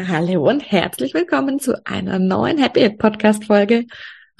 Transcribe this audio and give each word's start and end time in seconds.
Hallo 0.00 0.48
und 0.48 0.60
herzlich 0.60 1.12
willkommen 1.12 1.58
zu 1.58 1.84
einer 1.84 2.18
neuen 2.18 2.56
Happy 2.56 2.80
Hit 2.80 2.98
Podcast 2.98 3.44
Folge. 3.44 3.84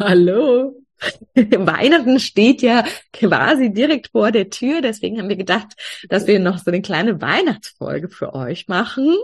Hallo. 0.00 0.82
Weihnachten 1.34 2.18
steht 2.20 2.62
ja 2.62 2.84
quasi 3.12 3.70
direkt 3.70 4.12
vor 4.12 4.30
der 4.30 4.48
Tür, 4.48 4.80
deswegen 4.80 5.18
haben 5.18 5.28
wir 5.28 5.36
gedacht, 5.36 5.74
dass 6.08 6.26
wir 6.26 6.38
noch 6.38 6.56
so 6.58 6.70
eine 6.70 6.80
kleine 6.80 7.20
Weihnachtsfolge 7.20 8.08
für 8.08 8.34
euch 8.34 8.66
machen 8.68 9.14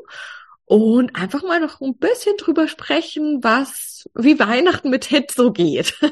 und 0.67 1.17
einfach 1.17 1.43
mal 1.43 1.61
noch 1.61 1.81
ein 1.81 1.97
bisschen 1.97 2.37
drüber 2.37 2.69
sprechen, 2.69 3.43
was, 3.43 4.07
wie 4.15 4.39
Weihnachten 4.39 4.91
mit 4.91 5.07
Hit 5.07 5.31
so 5.31 5.51
geht. 5.51 5.95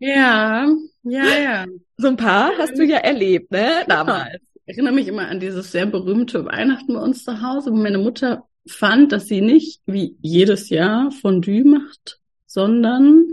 Ja, 0.00 0.66
ja, 1.04 1.38
ja. 1.38 1.64
So 1.96 2.08
ein 2.08 2.16
paar 2.16 2.50
hast 2.58 2.76
du 2.76 2.82
ja 2.82 2.98
erlebt, 2.98 3.50
ne, 3.52 3.84
damals. 3.86 4.36
Ich 4.66 4.76
erinnere 4.76 4.94
mich 4.94 5.08
immer 5.08 5.28
an 5.28 5.40
dieses 5.40 5.70
sehr 5.72 5.86
berühmte 5.86 6.44
Weihnachten 6.44 6.92
bei 6.92 7.00
uns 7.00 7.24
zu 7.24 7.40
Hause, 7.40 7.70
wo 7.70 7.76
meine 7.76 7.98
Mutter 7.98 8.44
fand, 8.66 9.12
dass 9.12 9.26
sie 9.26 9.40
nicht 9.40 9.82
wie 9.86 10.16
jedes 10.20 10.68
Jahr 10.70 11.10
Fondue 11.10 11.64
macht, 11.64 12.20
sondern 12.46 13.26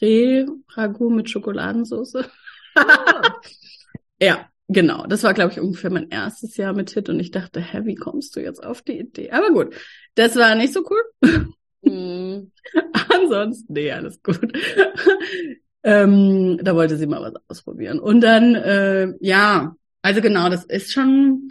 Reh-Ragout 0.00 1.10
mit 1.10 1.30
Schokoladensauce. 1.30 2.24
ja, 4.20 4.48
genau. 4.68 5.06
Das 5.06 5.22
war, 5.22 5.34
glaube 5.34 5.52
ich, 5.52 5.60
ungefähr 5.60 5.90
mein 5.90 6.08
erstes 6.08 6.56
Jahr 6.56 6.72
mit 6.72 6.90
Hit 6.90 7.08
und 7.08 7.20
ich 7.20 7.30
dachte, 7.30 7.60
hä, 7.60 7.82
wie 7.84 7.94
kommst 7.94 8.34
du 8.36 8.40
jetzt 8.40 8.64
auf 8.64 8.82
die 8.82 8.98
Idee? 8.98 9.30
Aber 9.30 9.50
gut, 9.50 9.74
das 10.14 10.36
war 10.36 10.54
nicht 10.54 10.72
so 10.72 10.84
cool. 10.88 11.50
Mm. 11.82 12.50
Ansonsten, 13.08 13.72
nee, 13.72 13.92
alles 13.92 14.22
gut. 14.22 14.40
ähm, 15.82 16.58
da 16.62 16.74
wollte 16.74 16.96
sie 16.96 17.06
mal 17.06 17.22
was 17.22 17.34
ausprobieren. 17.48 18.00
Und 18.00 18.20
dann, 18.20 18.54
äh, 18.54 19.12
ja, 19.20 19.74
also 20.02 20.20
genau, 20.20 20.48
das 20.48 20.64
ist 20.64 20.92
schon. 20.92 21.48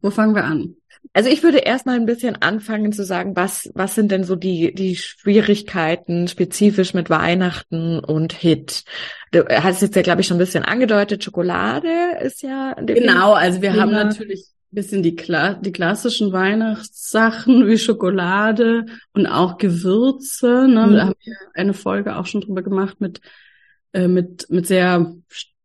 Wo 0.00 0.10
fangen 0.10 0.34
wir 0.34 0.44
an? 0.44 0.76
Also 1.12 1.30
ich 1.30 1.42
würde 1.42 1.58
erstmal 1.58 1.96
ein 1.96 2.04
bisschen 2.04 2.42
anfangen 2.42 2.92
zu 2.92 3.04
sagen, 3.04 3.36
was, 3.36 3.70
was 3.74 3.94
sind 3.94 4.12
denn 4.12 4.24
so 4.24 4.36
die, 4.36 4.74
die 4.74 4.96
Schwierigkeiten 4.96 6.28
spezifisch 6.28 6.92
mit 6.92 7.08
Weihnachten 7.08 7.98
und 8.00 8.34
Hit? 8.34 8.84
Du 9.30 9.46
hast 9.48 9.82
jetzt 9.82 9.96
ja, 9.96 10.02
glaube 10.02 10.20
ich, 10.20 10.26
schon 10.26 10.36
ein 10.36 10.40
bisschen 10.40 10.64
angedeutet, 10.64 11.24
Schokolade 11.24 11.88
ist 12.20 12.42
ja. 12.42 12.74
Genau, 12.74 13.32
also 13.32 13.62
wir 13.62 13.74
haben 13.74 13.92
natürlich 13.92 14.46
ein 14.72 14.74
bisschen 14.74 15.02
die, 15.02 15.16
Kla 15.16 15.54
die 15.54 15.72
klassischen 15.72 16.32
Weihnachtssachen 16.32 17.66
wie 17.66 17.78
Schokolade 17.78 18.84
und 19.14 19.26
auch 19.26 19.58
Gewürze. 19.58 20.68
Ne? 20.68 20.86
Mhm. 20.86 20.94
Da 20.94 21.06
haben 21.06 21.14
wir 21.20 21.36
eine 21.54 21.74
Folge 21.74 22.16
auch 22.16 22.26
schon 22.26 22.42
drüber 22.42 22.62
gemacht 22.62 23.00
mit, 23.00 23.20
äh, 23.92 24.08
mit, 24.08 24.50
mit 24.50 24.66
sehr 24.66 25.14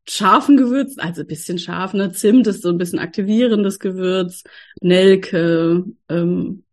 scharfen 0.08 0.58
Gewürz, 0.58 0.96
also 0.98 1.22
ein 1.22 1.28
bisschen 1.28 1.60
scharf, 1.60 1.94
ne? 1.94 2.12
Zimt 2.12 2.48
ist 2.48 2.64
so 2.64 2.70
ein 2.70 2.78
bisschen 2.78 3.00
aktivierendes 3.00 3.80
Gewürz, 3.80 4.44
Nelke, 4.82 5.86
ähm, 6.10 6.64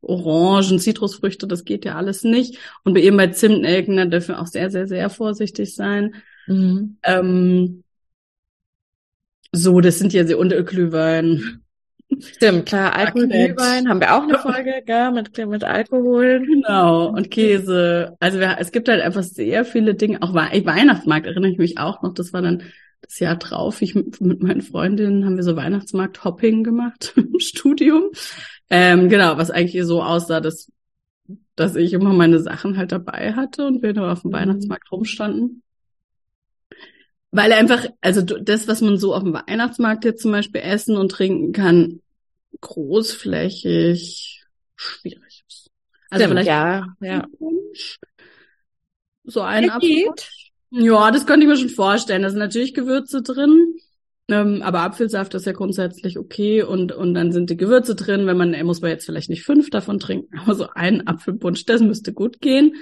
Orangen, 0.00 0.78
Zitrusfrüchte, 0.78 1.46
das 1.46 1.64
geht 1.64 1.84
ja 1.84 1.96
alles 1.96 2.24
nicht. 2.24 2.58
Und 2.84 2.96
eben 2.96 3.16
bei 3.16 3.28
Zimtnelken, 3.28 3.96
da 3.96 4.04
dürfen 4.04 4.34
wir 4.34 4.40
auch 4.40 4.46
sehr, 4.46 4.70
sehr, 4.70 4.86
sehr 4.86 5.08
vorsichtig 5.10 5.74
sein. 5.74 6.14
Mhm. 6.46 6.98
Ähm, 7.02 7.84
so, 9.52 9.80
das 9.80 9.98
sind 9.98 10.12
ja 10.12 10.26
sehr 10.26 10.38
Glühwein. 10.64 11.63
Stimmt, 12.20 12.66
klar, 12.66 12.94
Alkohol, 12.94 13.28
Glühwein, 13.28 13.88
haben 13.88 14.00
wir 14.00 14.14
auch 14.14 14.22
eine 14.22 14.38
Folge, 14.38 14.82
gell, 14.86 15.12
mit, 15.12 15.36
mit 15.36 15.64
Alkohol. 15.64 16.44
Genau, 16.46 17.08
und 17.08 17.30
Käse. 17.30 18.16
Also 18.20 18.38
wir, 18.40 18.56
es 18.58 18.72
gibt 18.72 18.88
halt 18.88 19.02
einfach 19.02 19.22
sehr 19.22 19.64
viele 19.64 19.94
Dinge, 19.94 20.22
auch 20.22 20.34
Weihnachtsmarkt 20.34 21.26
erinnere 21.26 21.50
ich 21.50 21.58
mich 21.58 21.78
auch 21.78 22.02
noch, 22.02 22.14
das 22.14 22.32
war 22.32 22.42
dann 22.42 22.62
das 23.02 23.18
Jahr 23.18 23.36
drauf, 23.36 23.82
ich 23.82 23.94
mit, 23.94 24.20
mit 24.20 24.42
meinen 24.42 24.62
Freundinnen 24.62 25.24
haben 25.24 25.36
wir 25.36 25.42
so 25.42 25.56
Weihnachtsmarkt-Hopping 25.56 26.64
gemacht 26.64 27.12
im 27.16 27.38
Studium. 27.38 28.10
Ähm, 28.70 29.08
genau, 29.08 29.36
was 29.36 29.50
eigentlich 29.50 29.84
so 29.84 30.02
aussah, 30.02 30.40
dass, 30.40 30.70
dass 31.54 31.76
ich 31.76 31.92
immer 31.92 32.12
meine 32.12 32.40
Sachen 32.40 32.76
halt 32.76 32.92
dabei 32.92 33.34
hatte 33.34 33.66
und 33.66 33.82
wir 33.82 33.92
nur 33.92 34.10
auf 34.10 34.22
dem 34.22 34.30
mhm. 34.30 34.34
Weihnachtsmarkt 34.34 34.90
rumstanden. 34.90 35.62
Weil 37.30 37.52
einfach, 37.52 37.86
also 38.00 38.22
das, 38.22 38.68
was 38.68 38.80
man 38.80 38.96
so 38.96 39.12
auf 39.12 39.24
dem 39.24 39.34
Weihnachtsmarkt 39.34 40.04
jetzt 40.04 40.22
zum 40.22 40.30
Beispiel 40.30 40.60
essen 40.60 40.96
und 40.96 41.10
trinken 41.10 41.52
kann, 41.52 42.00
großflächig 42.64 44.42
schwierig 44.76 45.44
ist. 45.48 45.70
Also 46.10 46.24
Stimmt, 46.24 46.40
vielleicht 46.40 46.48
ja, 46.48 46.86
ja. 47.00 47.26
So 49.24 49.40
ein 49.40 49.70
Apfel. 49.70 50.12
Ja, 50.70 51.10
das 51.10 51.26
könnte 51.26 51.44
ich 51.44 51.50
mir 51.50 51.56
schon 51.56 51.68
vorstellen. 51.68 52.22
Da 52.22 52.30
sind 52.30 52.40
natürlich 52.40 52.74
Gewürze 52.74 53.22
drin. 53.22 53.76
Ähm, 54.28 54.62
aber 54.62 54.80
Apfelsaft 54.80 55.34
ist 55.34 55.44
ja 55.46 55.52
grundsätzlich 55.52 56.18
okay 56.18 56.62
und, 56.62 56.92
und 56.92 57.12
dann 57.14 57.30
sind 57.30 57.50
die 57.50 57.56
Gewürze 57.56 57.94
drin. 57.94 58.26
Wenn 58.26 58.36
man, 58.36 58.60
muss 58.64 58.80
man 58.80 58.90
jetzt 58.90 59.04
vielleicht 59.04 59.28
nicht 59.28 59.44
fünf 59.44 59.70
davon 59.70 60.00
trinken, 60.00 60.36
aber 60.40 60.54
so 60.54 60.68
einen 60.74 61.06
Apfelbunsch, 61.06 61.64
das 61.66 61.80
müsste 61.80 62.12
gut 62.12 62.40
gehen. 62.40 62.74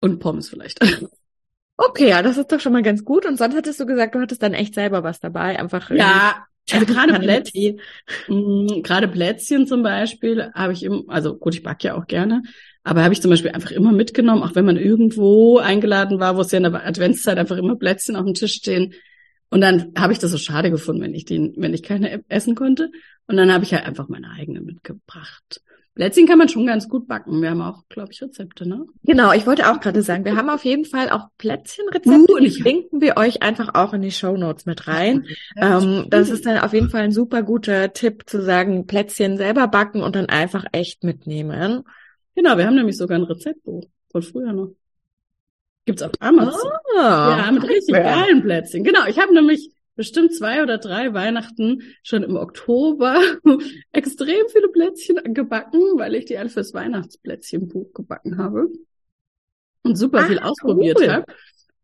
Und 0.00 0.20
Pommes 0.20 0.48
vielleicht. 0.48 0.78
Okay, 1.78 2.08
ja, 2.08 2.22
das 2.22 2.38
ist 2.38 2.50
doch 2.50 2.58
schon 2.58 2.72
mal 2.72 2.82
ganz 2.82 3.04
gut. 3.04 3.26
Und 3.26 3.36
sonst 3.36 3.54
hattest 3.54 3.78
du 3.78 3.84
gesagt, 3.84 4.14
du 4.14 4.20
hattest 4.20 4.42
dann 4.42 4.54
echt 4.54 4.72
selber 4.74 5.02
was 5.02 5.20
dabei, 5.20 5.58
einfach. 5.58 5.90
Ja, 5.90 6.46
also 6.72 6.86
gerade 6.92 7.18
Plätzchen, 7.18 7.80
mm, 8.28 8.82
gerade 8.82 9.08
Plätzchen 9.08 9.66
zum 9.66 9.82
Beispiel 9.82 10.50
habe 10.54 10.72
ich 10.72 10.82
im, 10.82 11.08
also 11.08 11.36
gut, 11.36 11.54
ich 11.54 11.62
backe 11.62 11.88
ja 11.88 11.94
auch 11.94 12.06
gerne, 12.06 12.42
aber 12.82 13.02
habe 13.02 13.14
ich 13.14 13.22
zum 13.22 13.30
Beispiel 13.30 13.50
einfach 13.50 13.70
immer 13.70 13.92
mitgenommen, 13.92 14.42
auch 14.42 14.54
wenn 14.54 14.64
man 14.64 14.76
irgendwo 14.76 15.58
eingeladen 15.58 16.20
war, 16.20 16.36
wo 16.36 16.40
es 16.40 16.52
ja 16.52 16.58
in 16.58 16.64
der 16.64 16.86
Adventszeit 16.86 17.38
einfach 17.38 17.56
immer 17.56 17.76
Plätzchen 17.76 18.16
auf 18.16 18.24
dem 18.24 18.34
Tisch 18.34 18.54
stehen. 18.54 18.94
Und 19.48 19.60
dann 19.60 19.92
habe 19.96 20.12
ich 20.12 20.18
das 20.18 20.32
so 20.32 20.38
schade 20.38 20.70
gefunden, 20.70 21.02
wenn 21.02 21.14
ich 21.14 21.24
den, 21.24 21.54
wenn 21.56 21.74
ich 21.74 21.82
keine 21.82 22.24
essen 22.28 22.54
konnte. 22.54 22.90
Und 23.26 23.36
dann 23.36 23.52
habe 23.52 23.64
ich 23.64 23.72
halt 23.72 23.84
einfach 23.84 24.08
meine 24.08 24.30
eigene 24.30 24.60
mitgebracht. 24.60 25.62
Plätzchen 25.96 26.26
kann 26.26 26.36
man 26.36 26.50
schon 26.50 26.66
ganz 26.66 26.90
gut 26.90 27.08
backen. 27.08 27.40
Wir 27.40 27.50
haben 27.50 27.62
auch, 27.62 27.84
glaube 27.88 28.12
ich, 28.12 28.20
Rezepte, 28.20 28.68
ne? 28.68 28.84
Genau, 29.04 29.32
ich 29.32 29.46
wollte 29.46 29.70
auch 29.70 29.80
gerade 29.80 30.02
sagen, 30.02 30.26
wir 30.26 30.36
haben 30.36 30.50
auf 30.50 30.62
jeden 30.62 30.84
Fall 30.84 31.08
auch 31.08 31.28
Plätzchenrezepte. 31.38 32.32
Uh, 32.34 32.38
die 32.38 32.50
verlinken 32.50 33.00
wir 33.00 33.16
euch 33.16 33.42
einfach 33.42 33.74
auch 33.74 33.94
in 33.94 34.02
die 34.02 34.10
Show 34.10 34.36
Notes 34.36 34.66
mit 34.66 34.86
rein. 34.88 35.24
ähm, 35.56 36.04
das 36.10 36.28
ist 36.28 36.44
dann 36.44 36.58
auf 36.58 36.74
jeden 36.74 36.90
Fall 36.90 37.00
ein 37.00 37.12
super 37.12 37.42
guter 37.42 37.94
Tipp 37.94 38.24
zu 38.26 38.42
sagen, 38.42 38.86
Plätzchen 38.86 39.38
selber 39.38 39.68
backen 39.68 40.02
und 40.02 40.14
dann 40.14 40.26
einfach 40.26 40.66
echt 40.70 41.02
mitnehmen. 41.02 41.82
Genau, 42.34 42.58
wir 42.58 42.66
haben 42.66 42.76
nämlich 42.76 42.98
sogar 42.98 43.18
ein 43.18 43.24
Rezeptbuch 43.24 43.84
von 44.12 44.22
früher 44.22 44.52
noch. 44.52 44.72
Gibt's 45.86 46.02
auf 46.02 46.12
Amazon. 46.20 46.72
Ah, 46.98 47.38
ja, 47.38 47.52
mit 47.52 47.62
richtig 47.62 47.94
ja. 47.94 48.02
geilen 48.02 48.42
Plätzchen. 48.42 48.84
Genau, 48.84 49.06
ich 49.06 49.18
habe 49.18 49.32
nämlich 49.32 49.70
bestimmt 49.96 50.34
zwei 50.34 50.62
oder 50.62 50.78
drei 50.78 51.12
Weihnachten 51.14 51.82
schon 52.02 52.22
im 52.22 52.36
Oktober 52.36 53.20
extrem 53.92 54.46
viele 54.52 54.68
Plätzchen 54.68 55.34
gebacken, 55.34 55.80
weil 55.96 56.14
ich 56.14 56.26
die 56.26 56.38
alle 56.38 56.50
fürs 56.50 56.74
Weihnachtsplätzchenbuch 56.74 57.92
gebacken 57.92 58.38
habe 58.38 58.68
und 59.82 59.96
super 59.96 60.24
viel 60.26 60.38
ah, 60.38 60.50
ausprobiert 60.50 60.98
cool. 61.00 61.08
habe. 61.08 61.26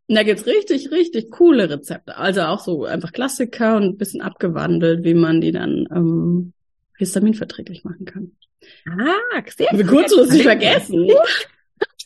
Und 0.07 0.15
da 0.15 0.23
gibt's 0.23 0.45
richtig, 0.45 0.91
richtig 0.91 1.31
coole 1.31 1.69
Rezepte. 1.69 2.17
Also 2.17 2.41
auch 2.41 2.59
so 2.59 2.85
einfach 2.85 3.11
Klassiker 3.11 3.77
und 3.77 3.83
ein 3.83 3.97
bisschen 3.97 4.21
abgewandelt, 4.21 5.03
wie 5.03 5.13
man 5.13 5.41
die 5.41 5.51
dann 5.51 5.87
ähm, 5.91 6.53
histaminverträglich 6.97 7.83
machen 7.83 8.05
kann. 8.05 8.31
Ah, 8.87 9.41
sehr 9.55 9.69
gut, 9.83 10.31
nicht 10.31 10.43
vergessen. 10.43 11.09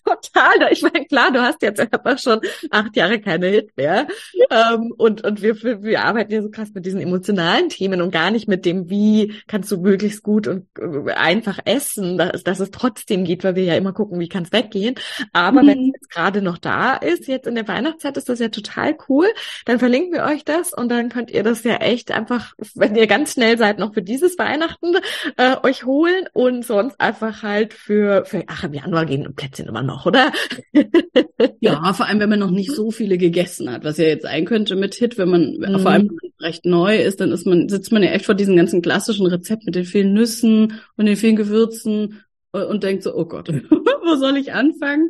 Total. 0.08 0.72
Ich 0.72 0.82
meine, 0.82 1.06
klar, 1.06 1.32
du 1.32 1.42
hast 1.42 1.62
jetzt 1.62 1.80
einfach 1.80 2.18
schon 2.20 2.40
acht 2.72 2.96
Jahre 2.96 3.20
keine 3.20 3.48
Hit 3.48 3.76
mehr. 3.76 4.08
Ähm, 4.50 4.94
und 4.98 5.24
und 5.24 5.42
wir, 5.42 5.62
wir 5.84 6.04
arbeiten 6.04 6.32
ja 6.32 6.42
so 6.42 6.50
krass 6.50 6.70
mit 6.74 6.86
diesen 6.86 7.02
emotionalen 7.02 7.70
Themen 7.70 8.02
und 8.02 8.12
gar 8.12 8.32
nicht 8.32 8.48
mit 8.48 8.66
dem, 8.66 8.90
wie 8.90 9.34
kannst 9.48 9.72
du 9.72 9.78
möglichst 9.78 10.24
gut 10.24 10.48
und 10.48 10.68
äh, 10.80 11.12
einfach 11.14 11.60
essen, 11.66 12.18
dass, 12.18 12.44
dass 12.44 12.60
es 12.60 12.72
trotzdem 12.72 13.26
geht, 13.26 13.44
weil 13.44 13.56
wir 13.56 13.64
ja 13.64 13.76
immer 13.76 13.94
gucken, 13.94 14.20
wie 14.20 14.30
kann 14.30 14.44
es 14.44 14.52
weggehen. 14.52 14.96
Aber 15.34 15.64
mhm. 15.64 15.68
wenn 15.68 15.80
es 15.80 15.88
jetzt 15.96 16.10
gerade 16.10 16.42
noch 16.42 16.58
da 16.58 16.96
ist, 16.96 17.28
jetzt 17.28 17.48
in 17.48 17.56
der 17.56 17.68
Weihnachtszeit, 17.68 18.16
ist 18.18 18.30
das 18.30 18.40
ja 18.40 18.50
total 18.50 18.98
cool. 19.10 19.28
Dann 19.66 19.80
verlinken 19.80 20.14
wir 20.14 20.24
euch 20.24 20.46
das 20.46 20.74
und 20.74 20.90
dann 20.90 21.10
könnt 21.10 21.32
ihr 21.32 21.44
das 21.44 21.64
ja 21.64 21.76
echt 21.78 22.12
einfach, 22.12 22.54
wenn 22.76 22.96
ihr 22.96 23.08
ganz 23.08 23.34
schnell 23.34 23.58
seid, 23.58 23.80
noch 23.80 23.94
für 23.94 24.02
dieses 24.02 24.38
Weihnachten 24.38 24.96
äh, 25.36 25.56
euch 25.64 25.84
holen 25.86 26.28
und 26.34 26.66
sonst 26.66 27.00
einfach 27.02 27.44
halt 27.44 27.74
für, 27.74 28.26
für 28.26 28.44
ach, 28.48 28.64
im 28.64 28.74
Januar 28.74 29.06
gehen 29.06 29.36
Plätzchen 29.36 29.68
immer 29.68 29.84
noch, 29.84 29.97
oder? 30.06 30.32
ja, 31.60 31.94
vor 31.94 32.06
allem, 32.06 32.20
wenn 32.20 32.30
man 32.30 32.40
noch 32.40 32.52
nicht 32.52 32.72
so 32.72 32.92
viele 32.92 33.18
gegessen 33.18 33.72
hat, 33.72 33.84
was 33.84 33.98
ja 33.98 34.06
jetzt 34.06 34.24
sein 34.24 34.46
könnte 34.46 34.76
mit 34.76 34.96
Hit, 34.96 35.18
wenn 35.18 35.30
man, 35.30 35.58
mhm. 35.58 35.80
vor 35.80 35.92
allem 35.92 36.08
man 36.08 36.32
recht 36.40 36.66
neu 36.66 36.98
ist, 36.98 37.20
dann 37.20 37.32
ist 37.32 37.46
man, 37.46 37.70
sitzt 37.70 37.92
man 37.92 38.04
ja 38.04 38.10
echt 38.10 38.26
vor 38.26 38.36
diesem 38.36 38.56
ganzen 38.56 38.82
klassischen 38.82 39.26
Rezept 39.26 39.66
mit 39.66 39.76
den 39.76 39.86
vielen 39.86 40.14
Nüssen 40.14 40.80
und 40.96 41.06
den 41.06 41.16
vielen 41.16 41.36
Gewürzen 41.36 42.24
und, 42.52 42.64
und 42.64 42.84
denkt 42.84 43.04
so, 43.04 43.16
oh 43.16 43.26
Gott, 43.26 43.50
wo 44.08 44.16
soll 44.16 44.38
ich 44.38 44.54
anfangen? 44.54 45.10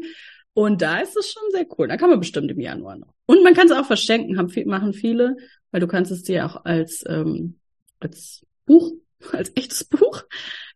Und 0.54 0.82
da 0.82 1.00
ist 1.00 1.16
es 1.16 1.32
schon 1.32 1.44
sehr 1.52 1.68
cool. 1.78 1.88
Da 1.88 1.98
kann 1.98 2.10
man 2.10 2.20
bestimmt 2.20 2.50
im 2.50 2.60
Januar 2.60 2.98
noch. 2.98 3.14
Und 3.28 3.44
man 3.44 3.54
kann 3.54 3.68
es 3.68 3.74
auch 3.74 3.86
verschenken, 3.86 4.40
haben, 4.40 4.52
machen 4.66 4.94
viele, 4.94 5.38
weil 5.72 5.82
du 5.82 5.88
kannst 5.88 6.12
es 6.12 6.24
dir 6.24 6.46
auch 6.46 6.66
als, 6.66 7.04
ähm, 7.08 7.60
als 8.00 8.44
Buch, 8.66 8.94
als 9.32 9.52
echtes 9.56 9.84
Buch 9.84 10.24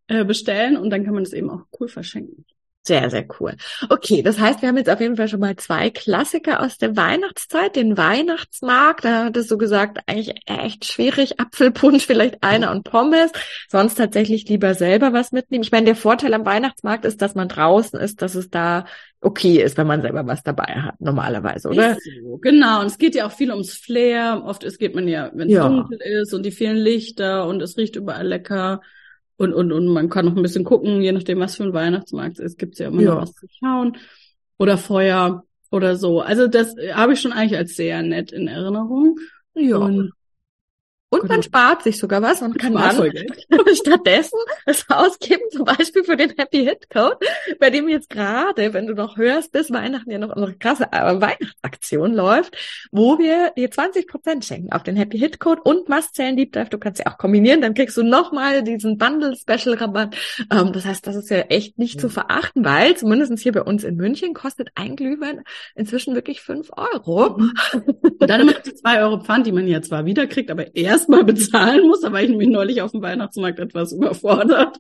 äh, 0.08 0.26
bestellen 0.26 0.78
und 0.78 0.90
dann 0.90 1.04
kann 1.04 1.14
man 1.14 1.24
es 1.24 1.34
eben 1.34 1.50
auch 1.50 1.64
cool 1.80 1.88
verschenken. 1.88 2.46
Sehr, 2.84 3.12
sehr 3.12 3.28
cool. 3.40 3.56
Okay, 3.90 4.24
das 4.24 4.40
heißt, 4.40 4.64
wir 4.64 4.70
haben 4.70 4.78
jetzt 4.78 4.90
auf 4.90 5.00
jeden 5.00 5.16
Fall 5.16 5.28
schon 5.28 5.40
mal 5.40 5.56
zwei 5.56 5.92
Klassiker 5.92 6.62
aus 6.62 6.80
der 6.80 6.98
Weihnachtszeit. 6.98 7.76
Den 7.76 7.96
Weihnachtsmarkt, 7.96 9.06
da 9.06 9.26
hattest 9.26 9.52
du 9.52 9.60
gesagt, 9.60 10.00
eigentlich 10.08 10.34
echt 10.48 10.86
schwierig. 10.86 11.40
Apfelpunsch 11.40 12.08
vielleicht 12.08 12.42
einer 12.42 12.72
und 12.72 12.84
Pommes. 12.84 13.32
Sonst 13.70 13.96
tatsächlich 13.96 14.50
lieber 14.50 14.74
selber 14.74 15.14
was 15.14 15.32
mitnehmen. 15.32 15.64
Ich 15.64 15.72
meine, 15.72 15.86
der 15.86 15.96
Vorteil 15.96 16.34
am 16.34 16.44
Weihnachtsmarkt 16.44 17.06
ist, 17.06 17.22
dass 17.22 17.36
man 17.36 17.48
draußen 17.48 18.00
ist, 18.00 18.24
dass 18.24 18.34
es 18.34 18.50
da 18.50 18.86
okay 19.22 19.62
ist, 19.62 19.78
wenn 19.78 19.86
man 19.86 20.02
selber 20.02 20.26
was 20.26 20.42
dabei 20.42 20.82
hat, 20.82 21.00
normalerweise, 21.00 21.70
oder? 21.70 21.98
So, 22.24 22.38
genau. 22.38 22.80
Und 22.82 22.88
es 22.88 22.98
geht 22.98 23.14
ja 23.14 23.28
auch 23.28 23.32
viel 23.32 23.52
ums 23.52 23.74
Flair. 23.74 24.42
Oft 24.44 24.64
ist, 24.64 24.80
geht 24.80 24.96
man 24.96 25.08
ja, 25.08 25.30
wenn 25.36 25.50
es 25.50 25.54
ja. 25.54 25.70
dunkel 25.70 26.00
ist 26.02 26.34
und 26.34 26.44
die 26.44 26.52
vielen 26.52 26.78
Lichter 26.78 27.46
und 27.46 27.62
es 27.62 27.78
riecht 27.78 27.96
überall 27.96 28.28
lecker. 28.28 28.82
Und, 29.42 29.56
und, 29.56 29.72
und 29.72 29.88
man 29.88 30.08
kann 30.08 30.26
noch 30.26 30.36
ein 30.36 30.44
bisschen 30.44 30.64
gucken, 30.64 31.02
je 31.02 31.12
nachdem, 31.12 31.40
was 31.40 31.56
für 31.56 31.64
ein 31.64 31.74
Weihnachtsmarkt 31.74 32.38
es 32.38 32.52
ist, 32.52 32.60
gibt 32.60 32.74
es 32.74 32.80
ja 32.80 32.90
immer 32.90 33.02
ja. 33.02 33.16
noch 33.16 33.24
was 33.24 33.34
zu 33.34 33.48
schauen. 33.50 33.98
Oder 34.60 34.78
Feuer 34.78 35.44
oder 35.72 35.96
so. 35.96 36.22
Also 36.22 36.46
das 36.46 36.76
habe 36.94 37.14
ich 37.14 37.22
schon 37.22 37.32
eigentlich 37.32 37.58
als 37.58 37.76
sehr 37.76 38.04
nett 38.04 38.32
in 38.32 38.48
Erinnerung. 38.48 39.18
Ja. 39.56 39.78
Und 39.78 40.12
und 41.12 41.28
man 41.28 41.44
spart 41.44 41.84
sich 41.84 41.98
sogar 41.98 42.22
was 42.22 42.42
und 42.42 42.58
kann 42.58 42.74
dann 42.74 42.96
stattdessen 43.76 44.40
es 44.66 44.86
ausgeben, 44.90 45.42
zum 45.52 45.66
Beispiel 45.66 46.06
für 46.06 46.16
den 46.16 46.34
Happy 46.38 46.64
Hit 46.64 46.90
Code, 46.90 47.18
bei 47.60 47.70
dem 47.70 47.90
jetzt 47.90 48.10
gerade, 48.10 48.74
wenn 48.74 48.88
du 48.88 48.94
noch 48.94 49.18
hörst, 49.18 49.52
bis 49.52 49.72
Weihnachten 49.72 50.10
ja 50.10 50.18
noch 50.18 50.34
unsere 50.34 50.54
krasse 50.54 50.86
äh, 50.86 51.22
Weihnachtsaktion 51.22 52.14
läuft, 52.14 52.56
wo 52.92 53.20
wir 53.20 53.52
dir 53.58 53.70
20 53.70 54.08
Prozent 54.08 54.46
schenken 54.46 54.72
auf 54.72 54.84
den 54.84 54.96
Happy 54.96 55.20
Hit 55.20 55.42
Code 55.42 55.62
und 55.64 55.90
Must 55.90 56.16
Zellen 56.16 56.38
Deep 56.38 56.54
Dive. 56.54 56.70
Du 56.70 56.78
kannst 56.78 57.00
ja 57.00 57.12
auch 57.12 57.18
kombinieren, 57.18 57.60
dann 57.60 57.74
kriegst 57.74 57.98
du 57.98 58.04
nochmal 58.04 58.64
diesen 58.64 58.98
Bundle 58.98 59.36
Special 59.36 59.76
Rabatt. 59.76 60.16
Ähm, 60.50 60.72
das 60.72 60.86
heißt, 60.86 61.06
das 61.06 61.18
ist 61.18 61.30
ja 61.30 61.40
echt 61.40 61.78
nicht 61.78 61.96
ja. 61.96 62.02
zu 62.02 62.10
verachten, 62.10 62.64
weil 62.64 62.96
zumindest 62.96 63.38
hier 63.40 63.52
bei 63.52 63.64
uns 63.64 63.84
in 63.84 63.98
München 63.98 64.34
kostet 64.34 64.70
ein 64.76 64.96
Glühwein 64.96 65.44
inzwischen 65.76 66.16
wirklich 66.16 66.42
fünf 66.42 66.70
Euro. 66.78 67.38
Mhm. 67.38 67.54
Und 68.02 68.30
dann 68.30 68.42
immer 68.42 68.54
die 68.54 68.74
zwei 68.76 69.02
Euro 69.02 69.20
Pfand, 69.20 69.46
die 69.46 69.52
man 69.52 69.68
ja 69.68 69.82
zwar 69.82 70.06
wiederkriegt, 70.06 70.50
aber 70.50 70.74
erst 70.74 71.01
erstmal 71.02 71.24
bezahlen 71.24 71.88
muss. 71.88 72.02
Da 72.02 72.12
war 72.12 72.22
ich 72.22 72.30
nämlich 72.30 72.50
neulich 72.50 72.82
auf 72.82 72.92
dem 72.92 73.02
Weihnachtsmarkt 73.02 73.60
etwas 73.60 73.92
überfordert. 73.92 74.78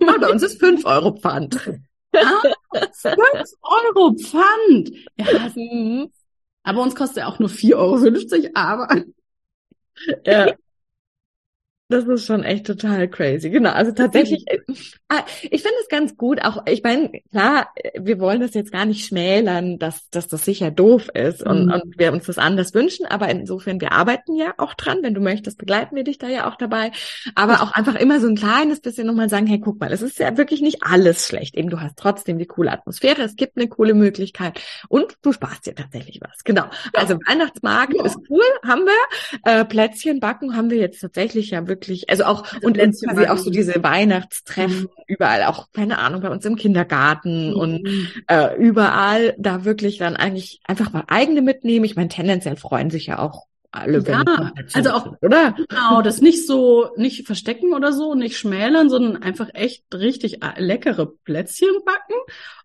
Ja, 0.00 0.16
bei 0.18 0.30
uns 0.30 0.42
ist 0.42 0.60
fünf 0.60 0.84
Euro 0.84 1.16
Pfand. 1.16 1.58
Ah, 2.16 2.42
5 2.72 3.16
Euro 3.62 4.14
Pfand. 4.14 4.92
Ja, 5.16 5.50
mhm. 5.56 6.12
aber 6.62 6.82
uns 6.82 6.94
kostet 6.94 7.16
ja 7.16 7.26
auch 7.26 7.40
nur 7.40 7.48
4,50 7.48 7.74
Euro, 7.74 8.50
aber. 8.54 9.02
Ja. 10.24 10.54
Das 11.88 12.04
ist 12.04 12.24
schon 12.24 12.44
echt 12.44 12.66
total 12.66 13.08
crazy. 13.08 13.50
Genau. 13.50 13.70
Also 13.70 13.90
tatsächlich, 13.90 14.44
ich 15.42 15.62
finde 15.62 15.76
es 15.82 15.88
ganz 15.88 16.16
gut. 16.16 16.42
Auch, 16.42 16.64
ich 16.66 16.82
meine, 16.82 17.10
klar, 17.30 17.68
wir 17.98 18.18
wollen 18.18 18.40
das 18.40 18.54
jetzt 18.54 18.72
gar 18.72 18.84
nicht 18.84 19.06
schmälern, 19.06 19.78
dass, 19.78 20.08
dass 20.10 20.28
das 20.28 20.44
sicher 20.44 20.70
doof 20.70 21.08
ist 21.14 21.42
und, 21.42 21.66
mhm. 21.66 21.72
und 21.72 21.98
wir 21.98 22.12
uns 22.12 22.26
das 22.26 22.38
anders 22.38 22.74
wünschen. 22.74 23.06
Aber 23.06 23.28
insofern, 23.28 23.80
wir 23.80 23.92
arbeiten 23.92 24.34
ja 24.34 24.54
auch 24.58 24.74
dran. 24.74 24.98
Wenn 25.02 25.14
du 25.14 25.20
möchtest, 25.20 25.58
begleiten 25.58 25.94
wir 25.96 26.04
dich 26.04 26.18
da 26.18 26.28
ja 26.28 26.50
auch 26.50 26.56
dabei. 26.56 26.92
Aber 27.34 27.62
auch 27.62 27.72
einfach 27.72 27.94
immer 27.94 28.20
so 28.20 28.28
ein 28.28 28.36
kleines 28.36 28.80
bisschen 28.80 29.06
nochmal 29.06 29.28
sagen, 29.28 29.46
hey, 29.46 29.60
guck 29.60 29.80
mal, 29.80 29.92
es 29.92 30.02
ist 30.02 30.18
ja 30.18 30.36
wirklich 30.36 30.60
nicht 30.60 30.82
alles 30.82 31.26
schlecht. 31.26 31.56
Eben, 31.56 31.70
du 31.70 31.80
hast 31.80 31.96
trotzdem 31.96 32.38
die 32.38 32.46
coole 32.46 32.72
Atmosphäre. 32.72 33.22
Es 33.22 33.36
gibt 33.36 33.56
eine 33.56 33.68
coole 33.68 33.94
Möglichkeit 33.94 34.60
und 34.88 35.16
du 35.22 35.32
sparst 35.32 35.66
dir 35.66 35.74
tatsächlich 35.74 36.20
was. 36.20 36.44
Genau. 36.44 36.64
Also 36.92 37.18
Weihnachtsmarkt 37.26 37.94
ja. 37.94 38.04
ist 38.04 38.18
cool, 38.28 38.44
haben 38.66 38.84
wir. 38.84 39.42
Äh, 39.44 39.64
Plätzchen 39.64 40.20
backen 40.20 40.56
haben 40.56 40.70
wir 40.70 40.78
jetzt 40.78 41.00
tatsächlich 41.00 41.50
ja 41.50 41.66
wirklich 41.66 41.74
wirklich, 41.74 42.10
also 42.10 42.24
auch, 42.24 42.44
also 42.52 42.66
und 42.66 42.76
quasi 42.76 43.26
auch 43.26 43.38
so 43.38 43.50
diese 43.50 43.82
Weihnachtstreffen 43.82 44.82
mhm. 44.82 44.88
Überall, 45.06 45.44
auch, 45.44 45.70
keine 45.72 45.98
Ahnung, 45.98 46.20
bei 46.22 46.30
uns 46.30 46.44
im 46.44 46.56
Kindergarten 46.56 47.50
mhm. 47.50 47.56
und 47.56 47.88
äh, 48.28 48.56
überall 48.56 49.34
da 49.38 49.64
wirklich 49.64 49.98
dann 49.98 50.16
eigentlich 50.16 50.60
einfach 50.64 50.92
mal 50.92 51.04
eigene 51.08 51.42
mitnehmen. 51.42 51.84
Ich 51.84 51.96
meine, 51.96 52.08
tendenziell 52.08 52.56
freuen 52.56 52.90
sich 52.90 53.06
ja 53.06 53.18
auch 53.18 53.46
alle, 53.74 53.98
ja, 54.06 54.52
also 54.72 54.90
auch, 54.90 55.16
oder? 55.20 55.56
Genau, 55.68 56.00
das 56.00 56.20
nicht 56.20 56.46
so, 56.46 56.90
nicht 56.96 57.26
verstecken 57.26 57.74
oder 57.74 57.92
so, 57.92 58.14
nicht 58.14 58.36
schmälern, 58.36 58.88
sondern 58.88 59.22
einfach 59.22 59.48
echt 59.52 59.84
richtig 59.92 60.44
äh, 60.44 60.60
leckere 60.60 61.06
Plätzchen 61.24 61.74
backen 61.84 62.14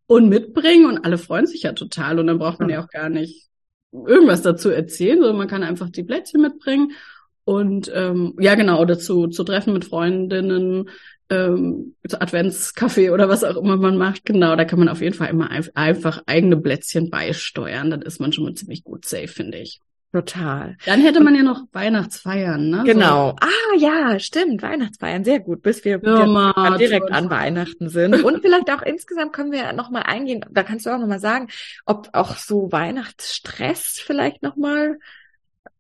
und 0.06 0.30
mitbringen 0.30 0.86
und 0.86 1.06
alle 1.06 1.18
freuen 1.18 1.48
sich 1.48 1.64
ja 1.64 1.74
total 1.74 2.20
und 2.20 2.28
dann 2.28 2.38
braucht 2.38 2.60
man 2.60 2.70
ja, 2.70 2.78
ja 2.78 2.84
auch 2.84 2.90
gar 2.90 3.10
nicht 3.10 3.48
irgendwas 3.92 4.44
dazu 4.44 4.70
erzählen, 4.70 5.18
sondern 5.18 5.38
man 5.38 5.48
kann 5.48 5.64
einfach 5.64 5.90
die 5.90 6.04
Plätzchen 6.04 6.42
mitbringen 6.42 6.92
und 7.44 7.92
ähm, 7.96 8.36
ja, 8.40 8.54
genau, 8.54 8.86
dazu 8.86 9.28
zu 9.28 9.44
treffen 9.44 9.74
mit 9.74 9.86
Freundinnen, 9.86 10.90
ähm, 11.30 11.96
Adventskaffee 12.12 13.12
oder 13.12 13.30
was 13.30 13.44
auch 13.44 13.58
immer 13.58 13.78
man 13.78 13.98
macht. 13.98 14.26
Genau, 14.26 14.56
da 14.56 14.66
kann 14.66 14.80
man 14.80 14.90
auf 14.90 15.02
jeden 15.02 15.16
Fall 15.16 15.30
immer 15.30 15.50
ein, 15.50 15.66
einfach 15.76 16.24
eigene 16.26 16.58
Plätzchen 16.58 17.10
beisteuern. 17.10 17.90
Dann 17.90 18.02
ist 18.02 18.20
man 18.20 18.34
schon 18.34 18.46
mal 18.46 18.56
ziemlich 18.56 18.84
gut 18.84 19.06
safe, 19.06 19.28
finde 19.28 19.60
ich. 19.60 19.80
Total. 20.12 20.76
Dann 20.88 21.02
hätte 21.02 21.22
man 21.22 21.36
ja 21.36 21.44
noch 21.44 21.66
Weihnachtsfeiern, 21.72 22.68
ne? 22.68 22.84
Genau. 22.84 23.30
So. 23.30 23.36
Ah 23.42 23.78
ja, 23.78 24.18
stimmt, 24.18 24.64
Weihnachtsfeiern, 24.64 25.24
sehr 25.24 25.40
gut, 25.40 25.62
bis 25.62 25.86
wir 25.86 26.02
ja, 26.04 26.78
direkt 26.78 27.12
an 27.12 27.30
Weihnachten 27.30 27.90
sind. 27.90 28.24
Und 28.24 28.42
vielleicht 28.42 28.72
auch 28.72 28.82
insgesamt 28.82 29.34
können 29.34 29.52
wir 29.52 29.72
nochmal 29.74 30.04
eingehen, 30.08 30.44
da 30.50 30.64
kannst 30.64 30.88
du 30.88 30.90
auch 30.90 30.98
nochmal 30.98 31.20
sagen, 31.20 31.50
ob 31.86 32.10
auch 32.14 32.38
so 32.38 32.72
Weihnachtsstress 32.72 34.02
vielleicht 34.04 34.42
nochmal 34.42 34.98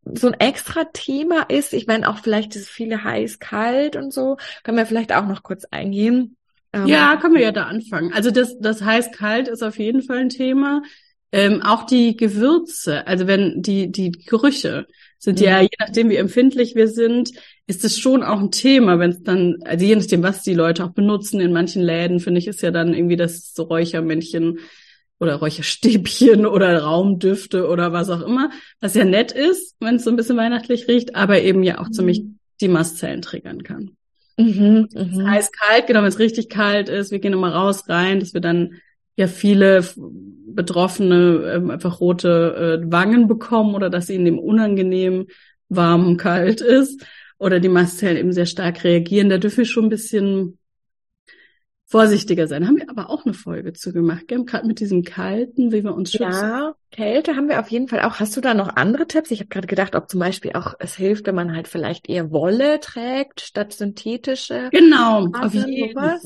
so 0.03 0.27
ein 0.27 0.33
extra 0.39 0.85
Thema 0.85 1.43
ist. 1.49 1.73
Ich 1.73 1.87
meine, 1.87 2.09
auch 2.09 2.19
vielleicht 2.19 2.55
ist 2.55 2.69
viele 2.69 3.03
heiß, 3.03 3.39
kalt 3.39 3.95
und 3.95 4.13
so. 4.13 4.37
Können 4.63 4.77
wir 4.77 4.85
vielleicht 4.85 5.13
auch 5.13 5.27
noch 5.27 5.43
kurz 5.43 5.65
eingehen. 5.65 6.37
Ähm, 6.73 6.87
ja, 6.87 7.17
können 7.17 7.35
wir 7.35 7.41
ja 7.41 7.51
da 7.51 7.63
anfangen. 7.63 8.13
Also 8.13 8.31
das, 8.31 8.59
das 8.59 8.81
heiß, 8.81 9.11
kalt 9.11 9.47
ist 9.47 9.63
auf 9.63 9.77
jeden 9.77 10.01
Fall 10.01 10.17
ein 10.19 10.29
Thema. 10.29 10.81
Ähm, 11.31 11.61
auch 11.61 11.85
die 11.85 12.17
Gewürze, 12.17 13.05
also 13.05 13.27
wenn 13.27 13.61
die, 13.61 13.91
die 13.91 14.11
Gerüche 14.11 14.87
sind 15.19 15.39
ja, 15.41 15.57
mhm. 15.57 15.63
je 15.63 15.77
nachdem 15.79 16.09
wie 16.09 16.15
empfindlich 16.15 16.75
wir 16.75 16.87
sind, 16.87 17.31
ist 17.67 17.83
es 17.83 17.99
schon 17.99 18.23
auch 18.23 18.39
ein 18.39 18.51
Thema, 18.51 18.97
wenn 18.99 19.11
es 19.11 19.21
dann, 19.21 19.57
also 19.63 19.85
je 19.85 19.95
nachdem, 19.95 20.23
was 20.23 20.43
die 20.43 20.53
Leute 20.53 20.83
auch 20.85 20.91
benutzen, 20.91 21.41
in 21.41 21.51
manchen 21.51 21.83
Läden 21.83 22.19
finde 22.19 22.39
ich, 22.39 22.47
ist 22.47 22.61
ja 22.61 22.71
dann 22.71 22.93
irgendwie 22.93 23.17
das 23.17 23.53
so 23.53 23.63
Räuchermännchen 23.63 24.59
oder 25.19 25.35
Räucherstäbchen 25.35 26.45
oder 26.45 26.81
Raumdüfte 26.81 27.67
oder 27.67 27.91
was 27.91 28.09
auch 28.09 28.21
immer, 28.21 28.49
was 28.79 28.95
ja 28.95 29.05
nett 29.05 29.31
ist, 29.31 29.75
wenn 29.79 29.95
es 29.95 30.03
so 30.03 30.09
ein 30.09 30.15
bisschen 30.15 30.37
weihnachtlich 30.37 30.87
riecht, 30.87 31.15
aber 31.15 31.41
eben 31.41 31.63
ja 31.63 31.79
auch 31.79 31.87
mhm. 31.87 31.93
ziemlich 31.93 32.23
die 32.61 32.67
Mastzellen 32.67 33.21
triggern 33.21 33.63
kann. 33.63 33.91
Mhm, 34.37 34.87
mh. 34.93 35.29
Heiß 35.29 35.51
kalt, 35.51 35.87
genau, 35.87 35.99
wenn 35.99 36.07
es 36.07 36.19
richtig 36.19 36.49
kalt 36.49 36.87
ist, 36.87 37.11
wir 37.11 37.19
gehen 37.19 37.33
immer 37.33 37.53
raus 37.53 37.89
rein, 37.89 38.21
dass 38.21 38.33
wir 38.33 38.41
dann 38.41 38.75
ja 39.17 39.27
viele 39.27 39.83
Betroffene 39.97 41.53
ähm, 41.55 41.71
einfach 41.71 41.99
rote 41.99 42.81
äh, 42.81 42.91
Wangen 42.91 43.27
bekommen 43.27 43.75
oder 43.75 43.89
dass 43.89 44.09
ihnen 44.09 44.23
dem 44.23 44.39
unangenehm 44.39 45.27
warm 45.67 46.15
kalt 46.15 46.61
ist 46.61 47.05
oder 47.37 47.59
die 47.59 47.69
Mastzellen 47.69 48.17
eben 48.17 48.31
sehr 48.31 48.45
stark 48.45 48.83
reagieren. 48.85 49.29
Da 49.29 49.37
dürfen 49.37 49.59
wir 49.59 49.65
schon 49.65 49.85
ein 49.85 49.89
bisschen 49.89 50.58
vorsichtiger 51.89 52.47
sein. 52.47 52.67
Haben 52.67 52.77
wir 52.77 52.89
aber 52.89 53.09
auch 53.09 53.25
eine 53.25 53.33
Folge 53.33 53.73
zu 53.73 53.91
gemacht, 53.91 54.27
gerade 54.27 54.67
mit 54.67 54.79
diesem 54.79 55.03
Kalten, 55.03 55.71
wie 55.71 55.83
wir 55.83 55.95
uns 55.95 56.11
schützen. 56.11 56.31
Ja, 56.31 56.75
Kälte 56.91 57.35
haben 57.35 57.49
wir 57.49 57.59
auf 57.59 57.69
jeden 57.69 57.87
Fall 57.87 58.01
auch. 58.01 58.19
Hast 58.19 58.37
du 58.37 58.41
da 58.41 58.53
noch 58.53 58.75
andere 58.75 59.07
Tipps? 59.07 59.31
Ich 59.31 59.39
habe 59.39 59.49
gerade 59.49 59.67
gedacht, 59.67 59.95
ob 59.95 60.07
zum 60.07 60.19
Beispiel 60.19 60.51
auch 60.53 60.75
es 60.79 60.95
hilft, 60.95 61.25
wenn 61.25 61.35
man 61.35 61.55
halt 61.55 61.67
vielleicht 61.67 62.07
eher 62.07 62.31
Wolle 62.31 62.79
trägt 62.79 63.41
statt 63.41 63.73
synthetische. 63.73 64.69
Genau, 64.71 65.27
auf 65.33 65.53
jeden 65.53 65.93
Fall. 65.93 66.19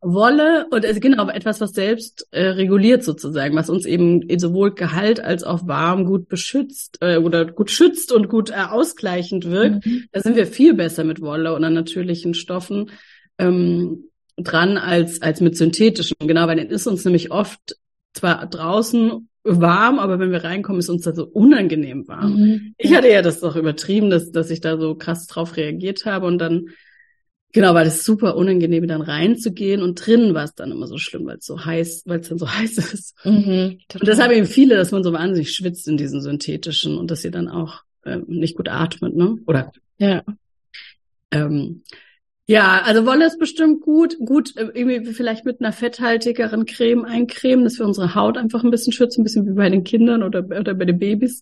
Wolle 0.00 0.66
und 0.70 0.84
also 0.84 1.00
genau 1.00 1.28
etwas, 1.28 1.62
was 1.62 1.72
selbst 1.72 2.28
äh, 2.30 2.48
reguliert 2.48 3.04
sozusagen, 3.04 3.56
was 3.56 3.70
uns 3.70 3.86
eben 3.86 4.22
sowohl 4.38 4.74
Gehalt 4.74 5.18
als 5.18 5.44
auch 5.44 5.66
warm 5.66 6.04
gut 6.04 6.28
beschützt 6.28 6.98
äh, 7.00 7.16
oder 7.16 7.46
gut 7.46 7.70
schützt 7.70 8.12
und 8.12 8.28
gut 8.28 8.50
äh, 8.50 8.66
ausgleichend 8.68 9.50
wirkt. 9.50 9.86
Mhm. 9.86 10.04
Da 10.12 10.20
sind 10.20 10.36
wir 10.36 10.46
viel 10.46 10.74
besser 10.74 11.04
mit 11.04 11.22
Wolle 11.22 11.54
oder 11.54 11.70
natürlichen 11.70 12.34
Stoffen 12.34 12.90
ähm, 13.38 14.10
dran 14.36 14.76
als 14.76 15.22
als 15.22 15.40
mit 15.40 15.56
synthetischen. 15.56 16.16
Genau, 16.20 16.46
weil 16.46 16.56
dann 16.56 16.68
ist 16.68 16.86
uns 16.86 17.04
nämlich 17.04 17.30
oft 17.30 17.76
zwar 18.12 18.46
draußen 18.46 19.28
warm, 19.42 19.98
aber 19.98 20.18
wenn 20.18 20.32
wir 20.32 20.44
reinkommen, 20.44 20.80
ist 20.80 20.88
uns 20.88 21.02
da 21.02 21.14
so 21.14 21.26
unangenehm 21.26 22.08
warm. 22.08 22.36
Mhm. 22.36 22.74
Ich 22.78 22.94
hatte 22.94 23.10
ja 23.10 23.22
das 23.22 23.40
doch 23.40 23.56
übertrieben, 23.56 24.10
dass 24.10 24.30
dass 24.32 24.50
ich 24.50 24.60
da 24.60 24.78
so 24.78 24.94
krass 24.94 25.26
drauf 25.26 25.56
reagiert 25.56 26.06
habe 26.06 26.26
und 26.26 26.38
dann 26.38 26.66
Genau, 27.54 27.72
weil 27.72 27.86
es 27.86 28.04
super 28.04 28.36
unangenehm, 28.36 28.88
dann 28.88 29.00
reinzugehen 29.00 29.80
und 29.80 30.04
drinnen 30.04 30.34
war 30.34 30.42
es 30.42 30.56
dann 30.56 30.72
immer 30.72 30.88
so 30.88 30.98
schlimm, 30.98 31.24
weil 31.24 31.36
es 31.36 31.46
so 31.46 31.64
heiß, 31.64 32.02
weil 32.04 32.18
es 32.18 32.28
dann 32.28 32.38
so 32.38 32.48
heiß 32.52 32.78
ist. 32.78 33.14
Mhm, 33.24 33.78
und 33.92 34.08
das 34.08 34.20
haben 34.20 34.32
eben 34.32 34.46
viele, 34.46 34.74
dass 34.74 34.90
man 34.90 35.04
so 35.04 35.12
wahnsinnig 35.12 35.52
schwitzt 35.52 35.86
in 35.86 35.96
diesen 35.96 36.20
synthetischen 36.20 36.98
und 36.98 37.12
dass 37.12 37.22
sie 37.22 37.30
dann 37.30 37.48
auch 37.48 37.84
ähm, 38.04 38.24
nicht 38.26 38.56
gut 38.56 38.68
atmet, 38.68 39.14
ne? 39.14 39.38
Oder 39.46 39.70
ja. 39.98 40.24
Ähm, 41.30 41.84
ja, 42.46 42.82
also 42.82 43.06
Wolle 43.06 43.26
ist 43.26 43.38
bestimmt 43.38 43.80
gut, 43.80 44.18
gut 44.18 44.56
äh, 44.56 44.68
irgendwie 44.74 45.12
vielleicht 45.12 45.44
mit 45.44 45.60
einer 45.60 45.72
fetthaltigeren 45.72 46.66
Creme 46.66 47.04
eincremen, 47.04 47.64
dass 47.64 47.78
wir 47.78 47.86
unsere 47.86 48.14
Haut 48.14 48.36
einfach 48.36 48.62
ein 48.62 48.70
bisschen 48.70 48.92
schützen, 48.92 49.20
ein 49.20 49.24
bisschen 49.24 49.46
wie 49.46 49.54
bei 49.54 49.70
den 49.70 49.84
Kindern 49.84 50.22
oder, 50.22 50.44
oder 50.44 50.74
bei 50.74 50.84
den 50.84 50.98
Babys, 50.98 51.40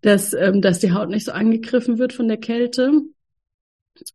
dass, 0.00 0.32
ähm, 0.32 0.60
dass 0.60 0.80
die 0.80 0.92
Haut 0.92 1.10
nicht 1.10 1.24
so 1.24 1.32
angegriffen 1.32 1.98
wird 1.98 2.12
von 2.12 2.26
der 2.26 2.38
Kälte. 2.38 3.02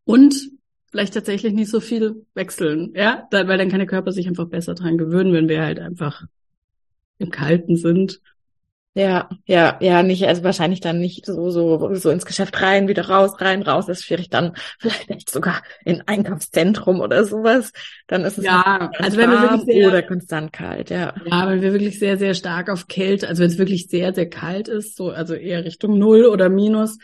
Und 0.04 0.52
vielleicht 0.92 1.14
tatsächlich 1.14 1.54
nicht 1.54 1.70
so 1.70 1.80
viel 1.80 2.26
wechseln, 2.34 2.94
ja, 2.96 3.28
weil 3.32 3.58
dann 3.58 3.70
kann 3.70 3.80
der 3.80 3.88
Körper 3.88 4.12
sich 4.12 4.28
einfach 4.28 4.48
besser 4.48 4.74
dran 4.74 4.98
gewöhnen, 4.98 5.34
wenn 5.34 5.48
wir 5.48 5.62
halt 5.62 5.80
einfach 5.80 6.24
im 7.20 7.30
Kalten 7.30 7.76
sind. 7.76 8.22
Ja, 8.98 9.30
ja, 9.46 9.78
ja, 9.80 10.02
nicht, 10.02 10.26
also 10.28 10.44
wahrscheinlich 10.44 10.80
dann 10.80 10.98
nicht 10.98 11.28
so, 11.28 11.52
so, 11.52 11.94
so 11.94 12.10
ins 12.10 12.26
Geschäft 12.26 12.60
rein, 12.64 12.88
wieder 12.88 13.08
raus, 13.08 13.34
rein, 13.38 13.62
raus, 13.62 13.86
das 13.86 14.00
ist 14.00 14.06
schwierig, 14.06 14.32
dann 14.32 14.54
vielleicht 14.80 15.12
nicht 15.12 15.30
sogar 15.30 15.62
in 15.86 16.02
Einkaufszentrum 16.08 17.00
oder 17.00 17.24
sowas, 17.24 17.74
dann 18.08 18.26
ist 18.26 18.40
es 18.40 18.46
ja, 18.46 18.90
also 18.98 19.18
wenn 19.18 19.30
wir 19.30 19.40
wirklich 19.44 19.66
sehr, 19.66 19.90
oder 19.90 20.02
konstant 20.02 20.52
kalt, 20.52 20.90
ja. 20.90 21.14
Ja, 21.26 21.48
wenn 21.48 21.62
wir 21.62 21.74
wirklich 21.74 22.00
sehr, 22.00 22.18
sehr 22.18 22.34
stark 22.34 22.72
auf 22.72 22.88
Kälte, 22.88 23.28
also 23.28 23.44
wenn 23.44 23.52
es 23.52 23.60
wirklich 23.60 23.88
sehr, 23.88 24.16
sehr 24.16 24.32
kalt 24.32 24.68
ist, 24.68 24.98
so, 24.98 25.12
also 25.12 25.36
eher 25.36 25.64
Richtung 25.64 26.00
Null 26.00 26.26
oder 26.26 26.50
Minus, 26.50 26.98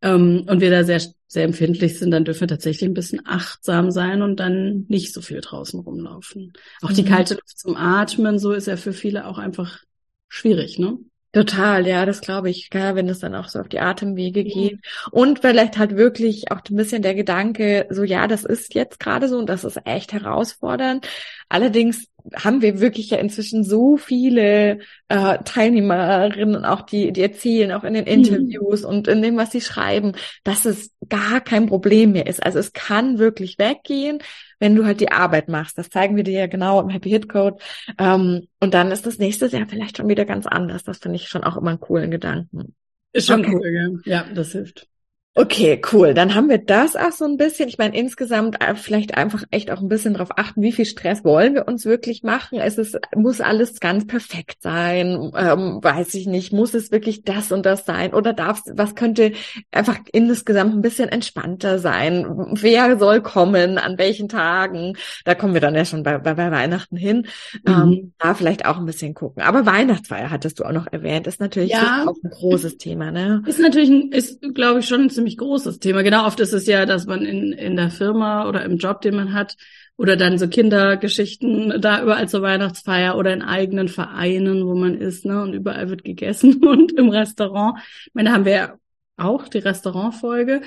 ähm, 0.00 0.46
und 0.48 0.60
wir 0.60 0.70
da 0.70 0.84
sehr, 0.84 1.00
sehr 1.26 1.42
empfindlich 1.42 1.98
sind, 1.98 2.12
dann 2.12 2.24
dürfen 2.24 2.42
wir 2.42 2.48
tatsächlich 2.48 2.88
ein 2.88 2.94
bisschen 2.94 3.22
achtsam 3.24 3.90
sein 3.90 4.22
und 4.22 4.38
dann 4.38 4.86
nicht 4.88 5.12
so 5.12 5.20
viel 5.20 5.40
draußen 5.40 5.80
rumlaufen. 5.80 6.52
Auch 6.82 6.90
mhm. 6.90 6.94
die 6.94 7.04
kalte 7.04 7.34
Luft 7.34 7.58
zum 7.58 7.74
Atmen, 7.74 8.38
so 8.38 8.52
ist 8.52 8.68
ja 8.68 8.76
für 8.76 8.92
viele 8.92 9.26
auch 9.26 9.38
einfach 9.38 9.80
schwierig, 10.28 10.78
ne? 10.78 10.98
Total, 11.32 11.86
ja, 11.86 12.04
das 12.04 12.20
glaube 12.20 12.50
ich, 12.50 12.68
ja, 12.74 12.94
wenn 12.94 13.08
es 13.08 13.20
dann 13.20 13.34
auch 13.34 13.48
so 13.48 13.58
auf 13.60 13.68
die 13.68 13.80
Atemwege 13.80 14.44
geht. 14.44 14.80
Und 15.10 15.38
vielleicht 15.38 15.78
halt 15.78 15.96
wirklich 15.96 16.50
auch 16.52 16.60
ein 16.68 16.76
bisschen 16.76 17.00
der 17.00 17.14
Gedanke, 17.14 17.86
so 17.88 18.02
ja, 18.02 18.26
das 18.28 18.44
ist 18.44 18.74
jetzt 18.74 19.00
gerade 19.00 19.28
so 19.28 19.38
und 19.38 19.46
das 19.48 19.64
ist 19.64 19.80
echt 19.86 20.12
herausfordernd. 20.12 21.08
Allerdings 21.48 22.06
haben 22.34 22.62
wir 22.62 22.80
wirklich 22.80 23.10
ja 23.10 23.18
inzwischen 23.18 23.64
so 23.64 23.96
viele 23.96 24.78
äh, 25.08 25.38
Teilnehmerinnen, 25.44 26.64
auch 26.64 26.82
die, 26.82 27.12
die 27.12 27.22
erzählen, 27.22 27.72
auch 27.72 27.84
in 27.84 27.94
den 27.94 28.04
mhm. 28.04 28.10
Interviews 28.10 28.82
mhm. 28.82 28.88
und 28.88 29.08
in 29.08 29.22
dem, 29.22 29.36
was 29.36 29.52
sie 29.52 29.60
schreiben, 29.60 30.12
dass 30.44 30.64
es 30.64 30.90
gar 31.08 31.40
kein 31.40 31.66
Problem 31.66 32.12
mehr 32.12 32.26
ist. 32.26 32.42
Also 32.42 32.58
es 32.58 32.72
kann 32.72 33.18
wirklich 33.18 33.58
weggehen, 33.58 34.18
wenn 34.58 34.76
du 34.76 34.84
halt 34.84 35.00
die 35.00 35.10
Arbeit 35.10 35.48
machst. 35.48 35.78
Das 35.78 35.90
zeigen 35.90 36.16
wir 36.16 36.24
dir 36.24 36.40
ja 36.40 36.46
genau 36.46 36.80
im 36.80 36.88
Happy 36.88 37.10
Hit 37.10 37.28
Code. 37.28 37.56
Ähm, 37.98 38.48
und 38.60 38.74
dann 38.74 38.92
ist 38.92 39.06
das 39.06 39.18
nächste 39.18 39.46
Jahr 39.46 39.66
vielleicht 39.66 39.96
schon 39.96 40.08
wieder 40.08 40.24
ganz 40.24 40.46
anders. 40.46 40.84
Das 40.84 40.98
finde 40.98 41.16
ich 41.16 41.28
schon 41.28 41.44
auch 41.44 41.56
immer 41.56 41.70
einen 41.70 41.80
coolen 41.80 42.10
Gedanken. 42.10 42.74
Ist 43.12 43.26
schon 43.26 43.44
okay. 43.44 43.54
cool, 43.54 44.02
ja. 44.06 44.22
ja, 44.22 44.34
das 44.34 44.52
hilft. 44.52 44.88
Okay, 45.34 45.80
cool. 45.90 46.12
Dann 46.12 46.34
haben 46.34 46.50
wir 46.50 46.58
das 46.58 46.94
auch 46.94 47.10
so 47.10 47.24
ein 47.24 47.38
bisschen. 47.38 47.66
Ich 47.66 47.78
meine, 47.78 47.96
insgesamt 47.96 48.62
äh, 48.62 48.74
vielleicht 48.74 49.16
einfach 49.16 49.44
echt 49.50 49.70
auch 49.70 49.80
ein 49.80 49.88
bisschen 49.88 50.12
darauf 50.12 50.36
achten, 50.36 50.60
wie 50.60 50.72
viel 50.72 50.84
Stress 50.84 51.24
wollen 51.24 51.54
wir 51.54 51.66
uns 51.66 51.86
wirklich 51.86 52.22
machen. 52.22 52.58
Es 52.58 52.76
ist, 52.76 52.98
muss 53.16 53.40
alles 53.40 53.80
ganz 53.80 54.06
perfekt 54.06 54.60
sein. 54.60 55.32
Ähm, 55.34 55.78
weiß 55.82 56.12
ich 56.14 56.26
nicht. 56.26 56.52
Muss 56.52 56.74
es 56.74 56.90
wirklich 56.92 57.24
das 57.24 57.50
und 57.50 57.64
das 57.64 57.86
sein? 57.86 58.12
Oder 58.12 58.34
darf 58.34 58.60
was 58.74 58.94
könnte 58.94 59.32
einfach 59.70 59.98
insgesamt 60.12 60.74
ein 60.74 60.82
bisschen 60.82 61.08
entspannter 61.08 61.78
sein? 61.78 62.26
Wer 62.52 62.98
soll 62.98 63.22
kommen? 63.22 63.78
An 63.78 63.96
welchen 63.96 64.28
Tagen? 64.28 64.98
Da 65.24 65.34
kommen 65.34 65.54
wir 65.54 65.62
dann 65.62 65.74
ja 65.74 65.86
schon 65.86 66.02
bei, 66.02 66.18
bei, 66.18 66.34
bei 66.34 66.50
Weihnachten 66.50 66.98
hin. 66.98 67.26
Mhm. 67.66 67.72
Ähm, 67.72 68.12
da 68.18 68.34
vielleicht 68.34 68.66
auch 68.66 68.76
ein 68.76 68.84
bisschen 68.84 69.14
gucken. 69.14 69.42
Aber 69.42 69.64
Weihnachtsfeier 69.64 70.30
hattest 70.30 70.60
du 70.60 70.64
auch 70.64 70.72
noch 70.72 70.92
erwähnt. 70.92 71.26
Ist 71.26 71.40
natürlich 71.40 71.70
ja. 71.70 72.04
auch 72.06 72.16
ein 72.22 72.30
großes 72.30 72.76
Thema, 72.76 73.10
ne? 73.10 73.42
Ist 73.46 73.60
natürlich, 73.60 74.12
ist, 74.12 74.42
glaube 74.54 74.80
ich, 74.80 74.88
schon 74.88 75.08
ziemlich 75.22 75.38
großes 75.38 75.78
Thema. 75.78 76.02
Genau, 76.02 76.26
oft 76.26 76.40
ist 76.40 76.52
es 76.52 76.66
ja, 76.66 76.84
dass 76.84 77.06
man 77.06 77.22
in, 77.22 77.52
in 77.52 77.76
der 77.76 77.90
Firma 77.90 78.48
oder 78.48 78.64
im 78.64 78.76
Job, 78.76 79.02
den 79.02 79.14
man 79.14 79.32
hat, 79.32 79.56
oder 79.96 80.16
dann 80.16 80.36
so 80.36 80.48
Kindergeschichten 80.48 81.80
da 81.80 82.02
überall 82.02 82.28
zur 82.28 82.42
Weihnachtsfeier 82.42 83.16
oder 83.16 83.32
in 83.32 83.42
eigenen 83.42 83.86
Vereinen, 83.86 84.66
wo 84.66 84.74
man 84.74 84.96
ist, 84.96 85.24
ne, 85.24 85.40
und 85.42 85.52
überall 85.52 85.88
wird 85.90 86.02
gegessen 86.02 86.56
und 86.66 86.92
im 86.92 87.08
Restaurant. 87.08 87.78
Ich 88.06 88.14
meine, 88.14 88.30
da 88.30 88.34
haben 88.34 88.44
wir 88.44 88.52
ja 88.52 88.74
auch 89.16 89.46
die 89.46 89.58
Restaurantfolge. 89.58 90.62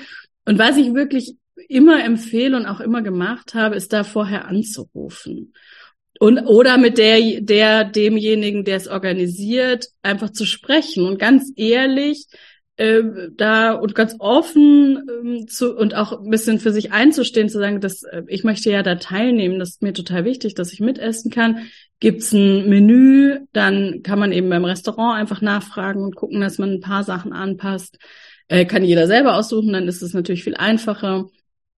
Und 0.46 0.58
was 0.58 0.78
ich 0.78 0.94
wirklich 0.94 1.36
immer 1.68 2.02
empfehle 2.02 2.56
und 2.56 2.64
auch 2.64 2.80
immer 2.80 3.02
gemacht 3.02 3.54
habe, 3.54 3.74
ist 3.74 3.92
da 3.92 4.04
vorher 4.04 4.46
anzurufen. 4.46 5.52
Und, 6.18 6.38
oder 6.46 6.78
mit 6.78 6.96
der, 6.96 7.42
der, 7.42 7.84
demjenigen, 7.84 8.64
der 8.64 8.76
es 8.76 8.88
organisiert, 8.88 9.88
einfach 10.02 10.30
zu 10.30 10.46
sprechen 10.46 11.04
und 11.04 11.18
ganz 11.18 11.52
ehrlich 11.56 12.26
äh, 12.76 13.02
da 13.36 13.72
und 13.72 13.94
ganz 13.94 14.16
offen 14.18 15.02
ähm, 15.08 15.48
zu 15.48 15.74
und 15.74 15.94
auch 15.94 16.20
ein 16.20 16.30
bisschen 16.30 16.60
für 16.60 16.72
sich 16.72 16.92
einzustehen, 16.92 17.48
zu 17.48 17.58
sagen, 17.58 17.80
dass 17.80 18.02
äh, 18.02 18.22
ich 18.28 18.44
möchte 18.44 18.70
ja 18.70 18.82
da 18.82 18.96
teilnehmen, 18.96 19.58
das 19.58 19.70
ist 19.70 19.82
mir 19.82 19.94
total 19.94 20.24
wichtig, 20.24 20.54
dass 20.54 20.72
ich 20.72 20.80
mitessen 20.80 21.30
kann. 21.30 21.68
Gibt's 22.00 22.32
ein 22.32 22.68
Menü, 22.68 23.40
dann 23.52 24.02
kann 24.02 24.18
man 24.18 24.32
eben 24.32 24.50
beim 24.50 24.64
Restaurant 24.64 25.18
einfach 25.18 25.40
nachfragen 25.40 26.04
und 26.04 26.16
gucken, 26.16 26.40
dass 26.42 26.58
man 26.58 26.70
ein 26.70 26.80
paar 26.80 27.04
Sachen 27.04 27.32
anpasst. 27.32 27.98
Äh, 28.48 28.66
kann 28.66 28.84
jeder 28.84 29.06
selber 29.06 29.36
aussuchen, 29.36 29.72
dann 29.72 29.88
ist 29.88 30.02
es 30.02 30.12
natürlich 30.12 30.44
viel 30.44 30.56
einfacher. 30.56 31.30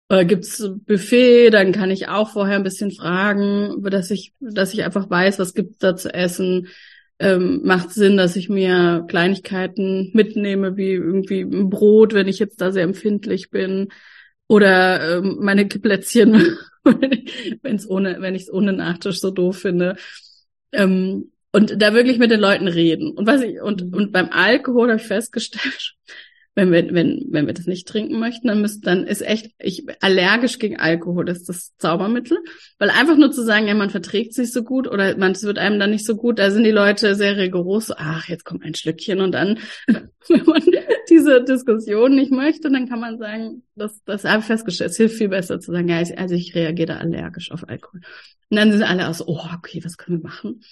Äh, 0.09 0.25
gibt's 0.25 0.69
Buffet, 0.87 1.51
dann 1.51 1.71
kann 1.71 1.93
ich 1.93 2.09
auch 2.09 2.31
vorher 2.31 2.57
ein 2.57 2.65
bisschen 2.65 2.91
fragen, 2.91 3.85
dass 3.85 4.11
ich, 4.11 4.33
dass 4.41 4.75
ich 4.75 4.83
einfach 4.83 5.09
weiß, 5.09 5.39
was 5.39 5.55
gibt's 5.55 5.79
da 5.79 5.95
zu 5.95 6.13
essen 6.13 6.67
ähm, 7.19 7.61
macht 7.65 7.91
Sinn, 7.91 8.17
dass 8.17 8.37
ich 8.37 8.49
mir 8.49 9.05
Kleinigkeiten 9.09 10.11
mitnehme, 10.15 10.77
wie 10.77 10.93
irgendwie 10.93 11.41
ein 11.41 11.71
Brot, 11.71 12.15
wenn 12.15 12.29
ich 12.29 12.39
jetzt 12.39 12.61
da 12.61 12.73
sehr 12.73 12.85
empfindlich 12.85 13.51
bin, 13.51 13.89
oder 14.47 15.19
ähm, 15.19 15.39
meine 15.41 15.67
Plätzchen, 15.67 16.57
wenn 17.63 17.77
es 17.77 17.89
ohne, 17.89 18.21
wenn 18.21 18.35
ich 18.35 18.43
es 18.43 18.53
ohne 18.53 18.73
Nachtisch 18.73 19.21
so 19.21 19.31
doof 19.31 19.59
finde. 19.59 19.97
Ähm, 20.73 21.31
und 21.53 21.81
da 21.81 21.95
wirklich 21.95 22.19
mit 22.19 22.31
den 22.31 22.41
Leuten 22.41 22.69
reden. 22.69 23.13
Und 23.13 23.27
was 23.27 23.43
ich, 23.43 23.61
und, 23.61 23.95
und 23.95 24.13
beim 24.13 24.31
Alkohol 24.31 24.91
habe 24.91 25.01
ich 25.01 25.07
festgestellt, 25.07 25.95
wenn 26.59 26.73
wir, 26.73 26.93
wenn, 26.93 27.25
wenn 27.31 27.47
wir 27.47 27.55
das 27.55 27.67
nicht 27.67 27.87
trinken 27.87 28.19
möchten, 28.19 28.49
dann 28.49 28.61
müsste, 28.61 28.81
dann 28.81 29.07
ist 29.07 29.23
echt, 29.23 29.53
ich 29.61 29.85
allergisch 30.01 30.59
gegen 30.59 30.77
Alkohol, 30.77 31.25
das 31.25 31.39
ist 31.39 31.49
das 31.49 31.77
Zaubermittel. 31.77 32.37
Weil 32.81 32.91
einfach 32.91 33.17
nur 33.17 33.31
zu 33.31 33.45
sagen, 33.45 33.69
ja, 33.69 33.75
man 33.75 33.91
verträgt 33.91 34.35
sich 34.35 34.51
so 34.51 34.65
gut 34.65 34.89
oder 34.89 35.17
man, 35.17 35.33
es 35.33 35.45
wird 35.45 35.59
einem 35.59 35.79
dann 35.79 35.93
nicht 35.93 36.05
so 36.05 36.17
gut, 36.17 36.41
da 36.41 36.51
sind 36.51 36.65
die 36.65 36.73
Leute 36.73 37.15
sehr 37.15 37.37
rigoros, 37.37 37.87
so, 37.87 37.95
ach, 37.97 38.29
jetzt 38.29 38.45
kommt 38.45 38.65
ein 38.65 38.75
Schlückchen 38.75 39.21
und 39.21 39.31
dann, 39.31 39.61
wenn 39.87 40.45
man 40.47 40.63
diese 41.09 41.45
Diskussion 41.45 42.17
nicht 42.17 42.33
möchte, 42.33 42.73
dann 42.73 42.89
kann 42.89 42.99
man 42.99 43.19
sagen, 43.19 43.63
das, 43.77 44.03
das 44.03 44.25
habe 44.25 44.41
ich 44.41 44.47
festgestellt, 44.47 44.91
es 44.91 44.97
hilft 44.97 45.17
viel 45.17 45.29
besser 45.29 45.61
zu 45.61 45.71
sagen, 45.71 45.89
ja, 45.89 46.01
ich, 46.01 46.19
also 46.19 46.35
ich 46.35 46.57
reagiere 46.57 46.89
da 46.89 46.97
allergisch 46.97 47.53
auf 47.53 47.69
Alkohol. 47.69 48.01
Und 48.51 48.57
dann 48.57 48.73
sind 48.73 48.83
alle 48.83 49.09
auch 49.09 49.15
so, 49.15 49.27
oh, 49.29 49.47
okay, 49.57 49.81
was 49.85 49.97
können 49.97 50.23
wir 50.23 50.29
machen? 50.29 50.65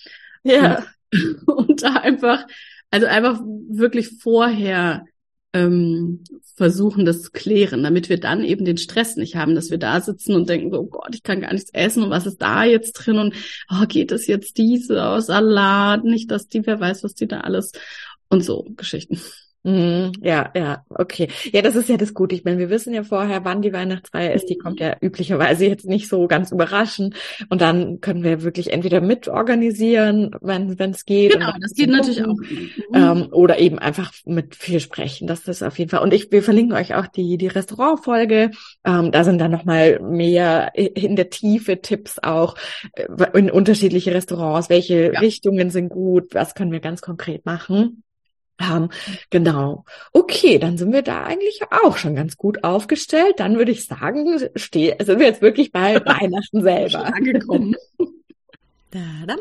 Ja. 0.43 0.85
Und, 1.13 1.47
und 1.69 1.83
da 1.85 1.93
einfach, 1.95 2.45
also 2.91 3.07
einfach 3.07 3.41
wirklich 3.69 4.21
vorher 4.21 5.05
ähm, 5.57 6.25
versuchen, 6.57 7.05
das 7.05 7.23
zu 7.23 7.31
klären, 7.31 7.83
damit 7.83 8.09
wir 8.09 8.19
dann 8.19 8.45
eben 8.45 8.65
den 8.65 8.79
Stress 8.79 9.17
nicht 9.17 9.37
haben, 9.37 9.55
dass 9.55 9.71
wir 9.71 9.79
da 9.79 10.01
sitzen 10.01 10.35
und 10.35 10.49
denken, 10.49 10.75
oh 10.75 10.87
Gott, 10.87 11.15
ich 11.15 11.23
kann 11.23 11.41
gar 11.41 11.53
nichts 11.53 11.71
essen 11.73 12.03
und 12.03 12.11
was 12.11 12.27
ist 12.27 12.41
da 12.41 12.65
jetzt 12.65 12.93
drin 12.93 13.19
und 13.19 13.35
oh, 13.71 13.87
geht 13.87 14.13
es 14.13 14.27
jetzt 14.27 14.59
diese 14.59 15.05
aus 15.05 15.27
Salat, 15.27 16.05
nicht, 16.05 16.31
dass 16.31 16.49
die, 16.49 16.67
wer 16.67 16.81
weiß, 16.81 17.05
was 17.05 17.15
die 17.15 17.27
da 17.27 17.41
alles 17.41 17.73
und 18.29 18.45
so 18.45 18.67
Geschichten. 18.77 19.21
Mhm, 19.67 20.13
ja, 20.23 20.53
ja, 20.55 20.85
okay. 20.91 21.27
Ja, 21.51 21.61
das 21.61 21.75
ist 21.75 21.89
ja 21.89 21.97
das 21.97 22.15
Gute. 22.15 22.37
Ich 22.37 22.45
meine, 22.45 22.59
wir 22.59 22.71
wissen 22.71 22.95
ja 22.95 23.03
vorher, 23.03 23.45
wann 23.45 23.63
die 23.63 23.73
Weihnachtsfeier 23.73 24.33
ist. 24.33 24.47
Die 24.47 24.57
kommt 24.57 24.79
ja 24.79 24.97
üblicherweise 25.01 25.67
jetzt 25.67 25.87
nicht 25.87 26.09
so 26.09 26.29
ganz 26.29 26.53
überraschend. 26.53 27.17
Und 27.49 27.61
dann 27.63 28.01
können 28.01 28.23
wir 28.23 28.45
wirklich 28.45 28.73
entweder 28.73 29.01
mitorganisieren, 29.01 30.37
wenn 30.41 30.71
es 30.93 31.05
geht. 31.05 31.33
Genau, 31.33 31.51
das 31.61 31.75
geht 31.75 31.91
natürlich 31.91 32.23
auch. 32.23 32.37
Mhm. 32.37 32.71
Ähm, 32.95 33.29
oder 33.33 33.59
eben 33.59 33.81
einfach 33.81 34.13
mit 34.25 34.55
viel 34.55 34.79
sprechen. 34.79 35.27
Das 35.27 35.49
ist 35.49 35.65
auf 35.65 35.77
jeden 35.81 35.91
Fall. 35.91 36.01
Und 36.01 36.15
ich, 36.15 36.31
wir 36.31 36.45
verlinken 36.45 36.77
euch 36.77 36.95
auch 36.95 37.09
die, 37.09 37.37
die 37.37 37.49
Restaurantfolge. 37.49 38.53
Ähm, 38.85 39.11
da 39.11 39.25
sind 39.25 39.41
dann 39.41 39.51
nochmal 39.51 39.99
mehr 39.99 40.77
in 40.77 41.17
der 41.17 41.29
Tiefe 41.29 41.81
Tipps 41.81 42.21
auch 42.23 42.55
äh, 42.93 43.07
in 43.37 43.51
unterschiedliche 43.51 44.15
Restaurants. 44.15 44.71
Welche 44.71 45.13
ja. 45.13 45.19
Richtungen 45.19 45.71
sind 45.71 45.89
gut? 45.89 46.37
Was 46.37 46.55
können 46.55 46.71
wir 46.71 46.81
ganz 46.81 47.01
konkret 47.01 47.45
machen? 47.47 48.05
Ähm, 48.59 48.91
genau. 49.31 49.85
Okay, 50.13 50.59
dann 50.59 50.79
sind 50.79 50.93
wir 50.93 51.03
da 51.03 51.25
eigentlich 51.25 51.61
auch 51.71 51.97
schon 51.97 52.15
ganz 52.15 52.37
gut 52.37 52.65
aufgestellt. 52.65 53.35
Dann 53.39 53.59
würde 53.59 53.73
ich 53.73 53.87
sagen, 53.87 54.39
steh, 54.55 54.95
sind 55.03 55.19
wir 55.19 55.27
jetzt 55.27 55.43
wirklich 55.43 55.73
bei 55.73 55.97
Weihnachten 56.05 56.63
selber 56.63 57.05
angekommen. 57.05 57.77
da, 58.91 59.01
dann 59.27 59.41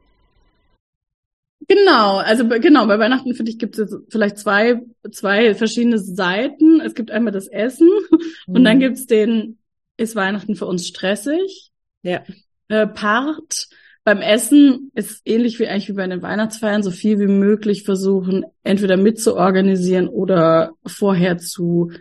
Genau, 1.73 2.17
also 2.17 2.45
genau, 2.49 2.85
bei 2.85 2.99
Weihnachten 2.99 3.33
finde 3.33 3.49
ich 3.49 3.57
gibt 3.57 3.77
es 3.77 3.95
vielleicht 4.09 4.37
zwei, 4.37 4.81
zwei 5.09 5.55
verschiedene 5.55 5.99
Seiten. 5.99 6.81
Es 6.81 6.95
gibt 6.95 7.11
einmal 7.11 7.31
das 7.31 7.47
Essen 7.47 7.87
mhm. 7.87 8.55
und 8.55 8.63
dann 8.65 8.75
mhm. 8.75 8.81
gibt 8.81 8.97
es 8.97 9.05
den, 9.05 9.57
ist 9.95 10.17
Weihnachten 10.17 10.55
für 10.55 10.65
uns 10.65 10.85
stressig? 10.85 11.71
Ja. 12.03 12.23
Äh, 12.67 12.87
Part 12.87 13.69
beim 14.03 14.21
Essen 14.21 14.91
ist 14.95 15.21
ähnlich 15.23 15.59
wie 15.59 15.67
eigentlich 15.67 15.87
wie 15.87 15.93
bei 15.93 16.07
den 16.07 16.21
Weihnachtsfeiern, 16.21 16.83
so 16.83 16.91
viel 16.91 17.19
wie 17.19 17.27
möglich 17.27 17.83
versuchen, 17.83 18.43
entweder 18.63 18.97
mitzuorganisieren 18.97 20.09
oder 20.09 20.73
vorher 20.85 21.37
zu 21.37 21.91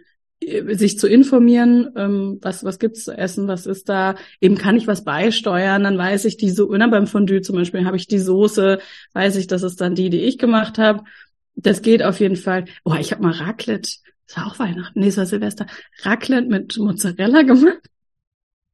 sich 0.42 0.98
zu 0.98 1.06
informieren, 1.06 1.90
ähm, 1.96 2.38
was 2.40 2.64
was 2.64 2.78
gibt's 2.78 3.04
zu 3.04 3.16
essen, 3.16 3.46
was 3.46 3.66
ist 3.66 3.88
da, 3.88 4.14
eben 4.40 4.56
kann 4.56 4.76
ich 4.76 4.86
was 4.86 5.04
beisteuern, 5.04 5.84
dann 5.84 5.98
weiß 5.98 6.24
ich 6.24 6.36
die 6.38 6.50
so, 6.50 6.72
ne, 6.74 6.88
beim 6.88 7.06
Fondue 7.06 7.42
zum 7.42 7.56
Beispiel 7.56 7.84
habe 7.84 7.96
ich 7.96 8.06
die 8.06 8.18
Soße, 8.18 8.78
weiß 9.12 9.36
ich, 9.36 9.46
das 9.48 9.62
ist 9.62 9.80
dann 9.80 9.94
die, 9.94 10.08
die 10.10 10.22
ich 10.22 10.38
gemacht 10.38 10.78
habe. 10.78 11.04
Das 11.56 11.82
geht 11.82 12.02
auf 12.02 12.20
jeden 12.20 12.36
Fall. 12.36 12.64
Oh, 12.84 12.94
ich 12.98 13.12
habe 13.12 13.22
mal 13.22 13.32
Raclette, 13.32 13.98
das 14.26 14.36
war 14.36 14.46
auch 14.46 14.58
Weihnachten, 14.58 15.00
nee, 15.00 15.06
das 15.06 15.18
war 15.18 15.26
Silvester, 15.26 15.66
Raclette 16.02 16.48
mit 16.48 16.78
Mozzarella 16.78 17.42
gemacht. 17.42 17.80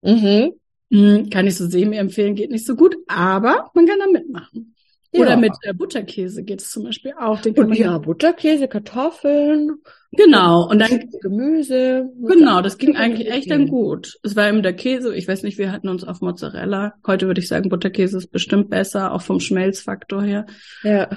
Mhm. 0.02 0.52
Hm, 0.92 1.30
kann 1.30 1.48
ich 1.48 1.56
so 1.56 1.66
semi 1.66 1.96
empfehlen, 1.96 2.36
geht 2.36 2.52
nicht 2.52 2.64
so 2.64 2.76
gut, 2.76 2.96
aber 3.08 3.70
man 3.74 3.86
kann 3.86 3.98
da 3.98 4.06
mitmachen. 4.06 4.75
Ja. 5.12 5.20
Oder 5.20 5.36
mit 5.36 5.52
äh, 5.62 5.72
Butterkäse 5.72 6.42
geht 6.42 6.60
es 6.60 6.70
zum 6.70 6.84
Beispiel 6.84 7.12
auch. 7.18 7.40
Den 7.40 7.54
kann 7.54 7.66
und 7.66 7.78
ja, 7.78 7.98
Butterkäse, 7.98 8.68
Kartoffeln. 8.68 9.78
Genau. 10.12 10.68
Und 10.68 10.78
dann 10.78 11.10
Gemüse. 11.22 12.10
Genau, 12.20 12.62
das 12.62 12.78
ging 12.78 12.96
eigentlich 12.96 13.30
echt 13.30 13.50
dann 13.50 13.68
gut. 13.68 14.18
Es 14.22 14.36
war 14.36 14.48
eben 14.48 14.62
der 14.62 14.74
Käse. 14.74 15.14
Ich 15.14 15.28
weiß 15.28 15.42
nicht, 15.42 15.58
wir 15.58 15.72
hatten 15.72 15.88
uns 15.88 16.04
auf 16.04 16.20
Mozzarella. 16.20 16.94
Heute 17.06 17.26
würde 17.26 17.40
ich 17.40 17.48
sagen, 17.48 17.68
Butterkäse 17.68 18.18
ist 18.18 18.30
bestimmt 18.30 18.70
besser, 18.70 19.12
auch 19.12 19.22
vom 19.22 19.40
Schmelzfaktor 19.40 20.22
her. 20.22 20.46
Ja. 20.82 21.08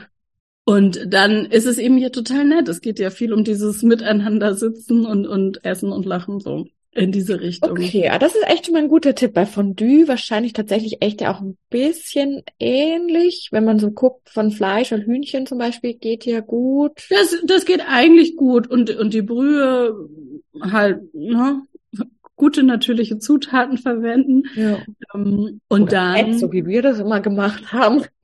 Und 0.65 1.07
dann 1.07 1.45
ist 1.45 1.65
es 1.65 1.77
eben 1.79 1.97
hier 1.97 2.11
total 2.11 2.45
nett. 2.45 2.69
Es 2.69 2.81
geht 2.81 2.99
ja 2.99 3.09
viel 3.09 3.33
um 3.33 3.43
dieses 3.43 3.81
Miteinander 3.81 4.53
sitzen 4.53 5.05
und, 5.05 5.25
und 5.25 5.65
essen 5.65 5.91
und 5.91 6.05
lachen 6.05 6.39
so 6.39 6.67
in 6.99 7.11
diese 7.11 7.39
Richtung. 7.39 7.71
Okay, 7.71 8.03
ja, 8.05 8.19
das 8.19 8.35
ist 8.35 8.47
echt 8.47 8.65
schon 8.65 8.73
mal 8.73 8.83
ein 8.83 8.89
guter 8.89 9.15
Tipp. 9.15 9.33
Bei 9.33 9.45
Fondue 9.45 10.07
wahrscheinlich 10.07 10.53
tatsächlich 10.53 11.01
echt 11.01 11.21
ja 11.21 11.33
auch 11.33 11.39
ein 11.39 11.57
bisschen 11.69 12.43
ähnlich. 12.59 13.49
Wenn 13.51 13.65
man 13.65 13.79
so 13.79 13.91
guckt, 13.91 14.29
von 14.29 14.51
Fleisch 14.51 14.91
und 14.91 15.03
Hühnchen 15.03 15.45
zum 15.45 15.57
Beispiel 15.57 15.93
geht 15.93 16.25
ja 16.25 16.41
gut. 16.41 17.07
Das, 17.09 17.35
das 17.45 17.65
geht 17.65 17.81
eigentlich 17.87 18.35
gut. 18.35 18.67
Und, 18.67 18.95
und 18.95 19.13
die 19.13 19.21
Brühe 19.21 20.09
halt, 20.61 21.13
ne? 21.13 21.63
gute 22.35 22.63
natürliche 22.63 23.19
Zutaten 23.19 23.77
verwenden. 23.77 24.43
Ja. 24.55 24.79
Ähm, 25.13 25.61
und 25.67 25.81
Oder 25.83 25.91
dann. 25.91 26.15
Fett, 26.15 26.39
so 26.39 26.51
wie 26.51 26.65
wir 26.65 26.81
das 26.81 26.99
immer 26.99 27.19
gemacht 27.19 27.71
haben. 27.71 28.05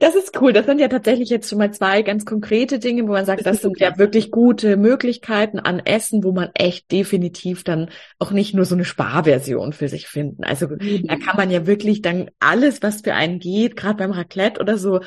Das 0.00 0.14
ist 0.14 0.40
cool. 0.40 0.52
Das 0.52 0.66
sind 0.66 0.78
ja 0.78 0.88
tatsächlich 0.88 1.28
jetzt 1.28 1.48
schon 1.50 1.58
mal 1.58 1.72
zwei 1.72 2.02
ganz 2.02 2.24
konkrete 2.24 2.78
Dinge, 2.78 3.02
wo 3.02 3.12
man 3.12 3.26
sagt, 3.26 3.44
das 3.44 3.60
sind 3.60 3.78
ja 3.80 3.98
wirklich 3.98 4.30
gute 4.30 4.76
Möglichkeiten 4.76 5.58
an 5.58 5.80
Essen, 5.80 6.24
wo 6.24 6.32
man 6.32 6.50
echt 6.54 6.90
definitiv 6.90 7.64
dann 7.64 7.90
auch 8.18 8.30
nicht 8.30 8.54
nur 8.54 8.64
so 8.64 8.74
eine 8.74 8.84
Sparversion 8.84 9.72
für 9.72 9.88
sich 9.88 10.08
finden. 10.08 10.44
Also 10.44 10.66
da 10.66 11.16
kann 11.16 11.36
man 11.36 11.50
ja 11.50 11.66
wirklich 11.66 12.02
dann 12.02 12.30
alles, 12.40 12.82
was 12.82 13.02
für 13.02 13.14
einen 13.14 13.40
geht, 13.40 13.76
gerade 13.76 13.96
beim 13.96 14.12
Raclette 14.12 14.60
oder 14.60 14.78
so, 14.78 15.00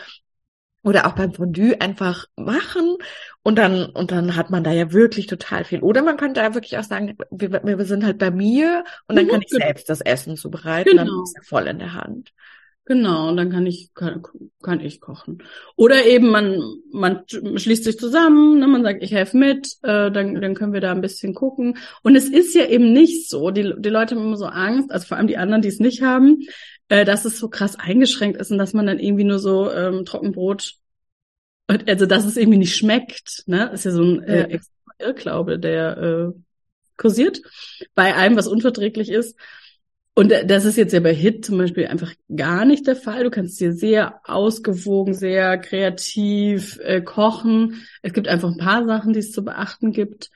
oder 0.86 1.08
auch 1.08 1.14
beim 1.14 1.34
Fondue 1.34 1.82
einfach 1.82 2.28
machen 2.36 2.98
und 3.42 3.58
dann 3.58 3.86
und 3.86 4.12
dann 4.12 4.36
hat 4.36 4.52
man 4.52 4.64
da 4.64 4.72
ja 4.72 4.94
wirklich 4.94 5.26
total 5.26 5.64
viel. 5.64 5.82
Oder 5.82 6.04
man 6.04 6.16
könnte 6.16 6.42
ja 6.42 6.54
wirklich 6.54 6.78
auch 6.78 6.84
sagen, 6.84 7.18
wir, 7.32 7.64
wir 7.64 7.86
sind 7.86 8.06
halt 8.06 8.20
bei 8.20 8.30
mir 8.30 8.84
und 9.08 9.16
dann 9.16 9.26
mhm, 9.26 9.32
kann 9.32 9.42
ich 9.42 9.50
genau. 9.50 9.66
selbst 9.66 9.90
das 9.90 10.02
Essen 10.02 10.38
zubereiten, 10.38 10.92
genau. 10.92 11.06
dann 11.06 11.24
ist 11.24 11.36
ja 11.36 11.42
voll 11.44 11.66
in 11.66 11.80
der 11.80 11.96
Hand. 11.96 12.34
Genau, 12.88 13.30
und 13.30 13.38
dann 13.38 13.50
kann 13.50 13.66
ich 13.66 13.90
kann, 13.96 14.22
kann 14.62 14.80
ich 14.80 15.02
kochen. 15.02 15.42
Oder 15.76 16.06
eben 16.06 16.30
man 16.30 16.62
man 16.92 17.24
schließt 17.28 17.84
sich 17.84 17.98
zusammen, 17.98 18.60
ne, 18.60 18.68
man 18.68 18.84
sagt, 18.84 19.02
ich 19.02 19.12
helfe 19.12 19.38
mit, 19.38 19.68
äh, 19.82 20.12
dann 20.12 20.40
dann 20.40 20.54
können 20.54 20.72
wir 20.72 20.82
da 20.82 20.92
ein 20.92 21.02
bisschen 21.02 21.34
gucken. 21.34 21.78
Und 22.04 22.16
es 22.16 22.30
ist 22.30 22.54
ja 22.54 22.68
eben 22.68 22.94
nicht 22.94 23.28
so, 23.28 23.50
die 23.50 23.74
die 23.80 23.90
Leute 23.90 24.16
haben 24.16 24.26
immer 24.26 24.38
so 24.38 24.46
Angst, 24.46 24.92
also 24.92 25.08
vor 25.08 25.18
allem 25.18 25.26
die 25.26 25.38
anderen, 25.38 25.64
die 25.64 25.68
es 25.68 25.80
nicht 25.80 26.04
haben, 26.04 26.42
äh, 26.90 27.06
dass 27.06 27.26
es 27.26 27.40
so 27.40 27.50
krass 27.50 27.76
eingeschränkt 27.76 28.40
ist 28.40 28.52
und 28.52 28.60
dass 28.60 28.74
man 28.74 28.86
dann 28.86 29.00
irgendwie 29.00 29.24
nur 29.24 29.40
so 29.40 29.72
ähm, 29.72 30.06
Trockenbrot, 30.06 30.76
also 31.88 32.06
dass 32.06 32.26
es 32.26 32.38
irgendwie 32.38 32.60
nicht 32.60 32.76
schmeckt, 32.76 33.44
ne, 33.48 33.72
ist 33.74 33.86
ja 33.86 33.92
so 33.92 34.04
ein 34.04 34.22
äh, 34.24 34.60
Irrglaube, 35.00 35.58
der 35.58 35.98
äh, 35.98 36.40
kursiert 36.98 37.42
bei 37.96 38.14
allem, 38.14 38.36
was 38.36 38.48
unverträglich 38.48 39.10
ist. 39.10 39.36
Und 40.18 40.32
das 40.32 40.64
ist 40.64 40.78
jetzt 40.78 40.94
ja 40.94 41.02
bei 41.02 41.14
Hit 41.14 41.46
zum 41.46 41.58
Beispiel 41.58 41.88
einfach 41.88 42.14
gar 42.34 42.64
nicht 42.64 42.88
der 42.88 42.96
Fall. 42.96 43.26
Du 43.26 43.30
kannst 43.30 43.60
dir 43.60 43.74
sehr 43.74 44.22
ausgewogen, 44.24 45.14
sehr 45.14 45.58
kreativ 45.58 46.80
äh, 46.82 47.02
kochen. 47.02 47.86
Es 48.02 48.14
gibt 48.14 48.30
einfach 48.30 48.50
ein 48.50 48.58
paar 48.58 48.86
Sachen, 48.86 49.12
die 49.12 49.20
es 49.20 49.34
zu 49.34 49.44
beachten 49.44 49.92
gibt. 49.92 50.30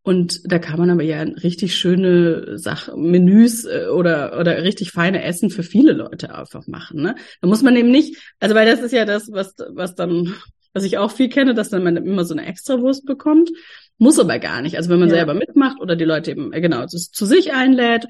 Und 0.00 0.40
da 0.50 0.58
kann 0.58 0.78
man 0.78 0.88
aber 0.88 1.02
ja 1.02 1.20
richtig 1.20 1.76
schöne 1.76 2.58
Sach 2.58 2.96
Menüs 2.96 3.66
äh, 3.66 3.88
oder 3.92 4.40
oder 4.40 4.62
richtig 4.62 4.92
feine 4.92 5.22
Essen 5.22 5.50
für 5.50 5.64
viele 5.64 5.92
Leute 5.92 6.34
einfach 6.34 6.66
machen. 6.66 7.02
Ne? 7.02 7.16
Da 7.42 7.48
muss 7.48 7.62
man 7.62 7.76
eben 7.76 7.90
nicht, 7.90 8.16
also 8.40 8.54
weil 8.54 8.66
das 8.66 8.80
ist 8.80 8.92
ja 8.92 9.04
das, 9.04 9.30
was 9.32 9.54
was 9.68 9.94
dann, 9.94 10.34
was 10.72 10.84
ich 10.84 10.96
auch 10.96 11.10
viel 11.10 11.28
kenne, 11.28 11.52
dass 11.52 11.68
dann 11.68 11.82
man 11.82 11.96
immer 11.98 12.24
so 12.24 12.32
eine 12.32 12.46
Extrawurst 12.46 13.04
bekommt, 13.04 13.50
muss 13.98 14.18
aber 14.18 14.38
gar 14.38 14.62
nicht. 14.62 14.78
Also 14.78 14.88
wenn 14.88 15.00
man 15.00 15.10
ja. 15.10 15.16
selber 15.16 15.34
mitmacht 15.34 15.78
oder 15.80 15.94
die 15.94 16.04
Leute 16.04 16.30
eben 16.30 16.54
äh, 16.54 16.60
genau 16.62 16.86
zu 16.86 17.26
sich 17.26 17.52
einlädt 17.52 18.06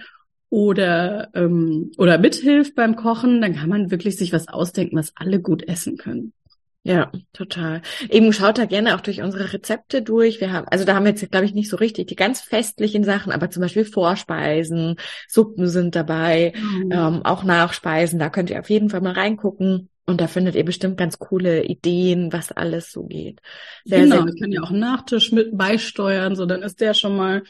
oder 0.48 1.30
ähm, 1.34 1.90
oder 1.98 2.18
mithilft 2.18 2.74
beim 2.74 2.96
Kochen, 2.96 3.40
dann 3.40 3.54
kann 3.54 3.68
man 3.68 3.90
wirklich 3.90 4.16
sich 4.16 4.32
was 4.32 4.48
ausdenken, 4.48 4.96
was 4.96 5.12
alle 5.16 5.40
gut 5.40 5.66
essen 5.66 5.96
können. 5.96 6.32
Ja, 6.86 7.10
total. 7.32 7.82
Eben 8.10 8.32
schaut 8.32 8.58
da 8.58 8.64
gerne 8.64 8.94
auch 8.94 9.00
durch 9.00 9.20
unsere 9.20 9.52
Rezepte 9.52 10.02
durch. 10.02 10.40
Wir 10.40 10.52
haben, 10.52 10.68
also 10.68 10.84
da 10.84 10.94
haben 10.94 11.02
wir 11.02 11.10
jetzt, 11.10 11.30
glaube 11.32 11.44
ich, 11.44 11.52
nicht 11.52 11.68
so 11.68 11.76
richtig 11.76 12.06
die 12.06 12.14
ganz 12.14 12.40
festlichen 12.42 13.02
Sachen, 13.02 13.32
aber 13.32 13.50
zum 13.50 13.62
Beispiel 13.62 13.84
Vorspeisen, 13.84 14.94
Suppen 15.26 15.66
sind 15.66 15.96
dabei, 15.96 16.52
mhm. 16.54 16.92
ähm, 16.92 17.20
auch 17.24 17.42
Nachspeisen. 17.42 18.20
Da 18.20 18.30
könnt 18.30 18.50
ihr 18.50 18.60
auf 18.60 18.70
jeden 18.70 18.88
Fall 18.88 19.00
mal 19.00 19.14
reingucken. 19.14 19.88
Und 20.06 20.20
da 20.20 20.28
findet 20.28 20.54
ihr 20.54 20.64
bestimmt 20.64 20.96
ganz 20.96 21.18
coole 21.18 21.64
Ideen, 21.64 22.32
was 22.32 22.52
alles 22.52 22.92
so 22.92 23.02
geht. 23.02 23.40
Sehr, 23.84 24.02
genau, 24.02 24.18
sehr 24.18 24.26
wir 24.26 24.34
können 24.34 24.52
ja 24.52 24.62
auch 24.62 24.70
einen 24.70 24.78
Nachtisch 24.78 25.32
mit 25.32 25.58
beisteuern, 25.58 26.36
so 26.36 26.46
dann 26.46 26.62
ist 26.62 26.80
der 26.80 26.94
schon 26.94 27.16
mal 27.16 27.42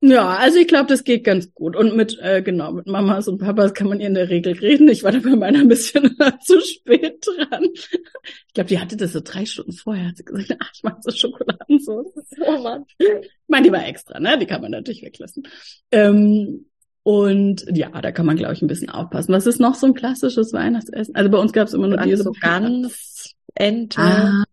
ja, 0.00 0.36
also 0.36 0.58
ich 0.58 0.68
glaube, 0.68 0.86
das 0.86 1.02
geht 1.02 1.24
ganz 1.24 1.52
gut. 1.54 1.74
Und 1.74 1.96
mit, 1.96 2.18
äh, 2.20 2.40
genau, 2.42 2.72
mit 2.72 2.86
Mamas 2.86 3.26
und 3.26 3.38
Papas 3.38 3.74
kann 3.74 3.88
man 3.88 4.00
in 4.00 4.14
der 4.14 4.28
Regel 4.28 4.52
reden. 4.52 4.88
Ich 4.88 5.02
war 5.02 5.10
da 5.10 5.18
bei 5.18 5.34
meiner 5.34 5.60
ein 5.60 5.68
bisschen 5.68 6.16
zu 6.40 6.60
spät 6.60 7.26
dran. 7.26 7.64
Ich 7.74 8.54
glaube, 8.54 8.68
die 8.68 8.78
hatte 8.78 8.96
das 8.96 9.12
so 9.12 9.20
drei 9.20 9.44
Stunden 9.44 9.72
vorher. 9.72 10.08
Hat 10.08 10.16
sie 10.16 10.24
gesagt, 10.24 10.56
ach, 10.60 10.70
ich 10.72 10.82
mache 10.84 10.98
so 11.00 11.10
Schokoladensauce. 11.10 12.12
Oh 12.46 12.62
Mann. 12.62 12.84
Ich 12.98 13.08
meine, 13.48 13.66
die 13.66 13.72
war 13.72 13.86
extra, 13.86 14.20
ne? 14.20 14.38
Die 14.38 14.46
kann 14.46 14.62
man 14.62 14.70
natürlich 14.70 15.02
weglassen. 15.02 15.48
Ähm, 15.90 16.66
und 17.02 17.64
ja, 17.74 17.88
da 17.88 18.12
kann 18.12 18.26
man, 18.26 18.36
glaube 18.36 18.52
ich, 18.52 18.62
ein 18.62 18.68
bisschen 18.68 18.90
aufpassen. 18.90 19.32
Was 19.32 19.46
ist 19.46 19.58
noch 19.58 19.74
so 19.74 19.86
ein 19.86 19.94
klassisches 19.94 20.52
Weihnachtsessen? 20.52 21.14
Also 21.16 21.30
bei 21.30 21.38
uns 21.38 21.52
gab 21.52 21.66
es 21.66 21.74
immer 21.74 21.88
nur 21.88 21.98
diese. 21.98 22.22
So 22.22 22.32
ganz 22.40 23.34
Ente. 23.54 24.00
Ah, 24.00 24.44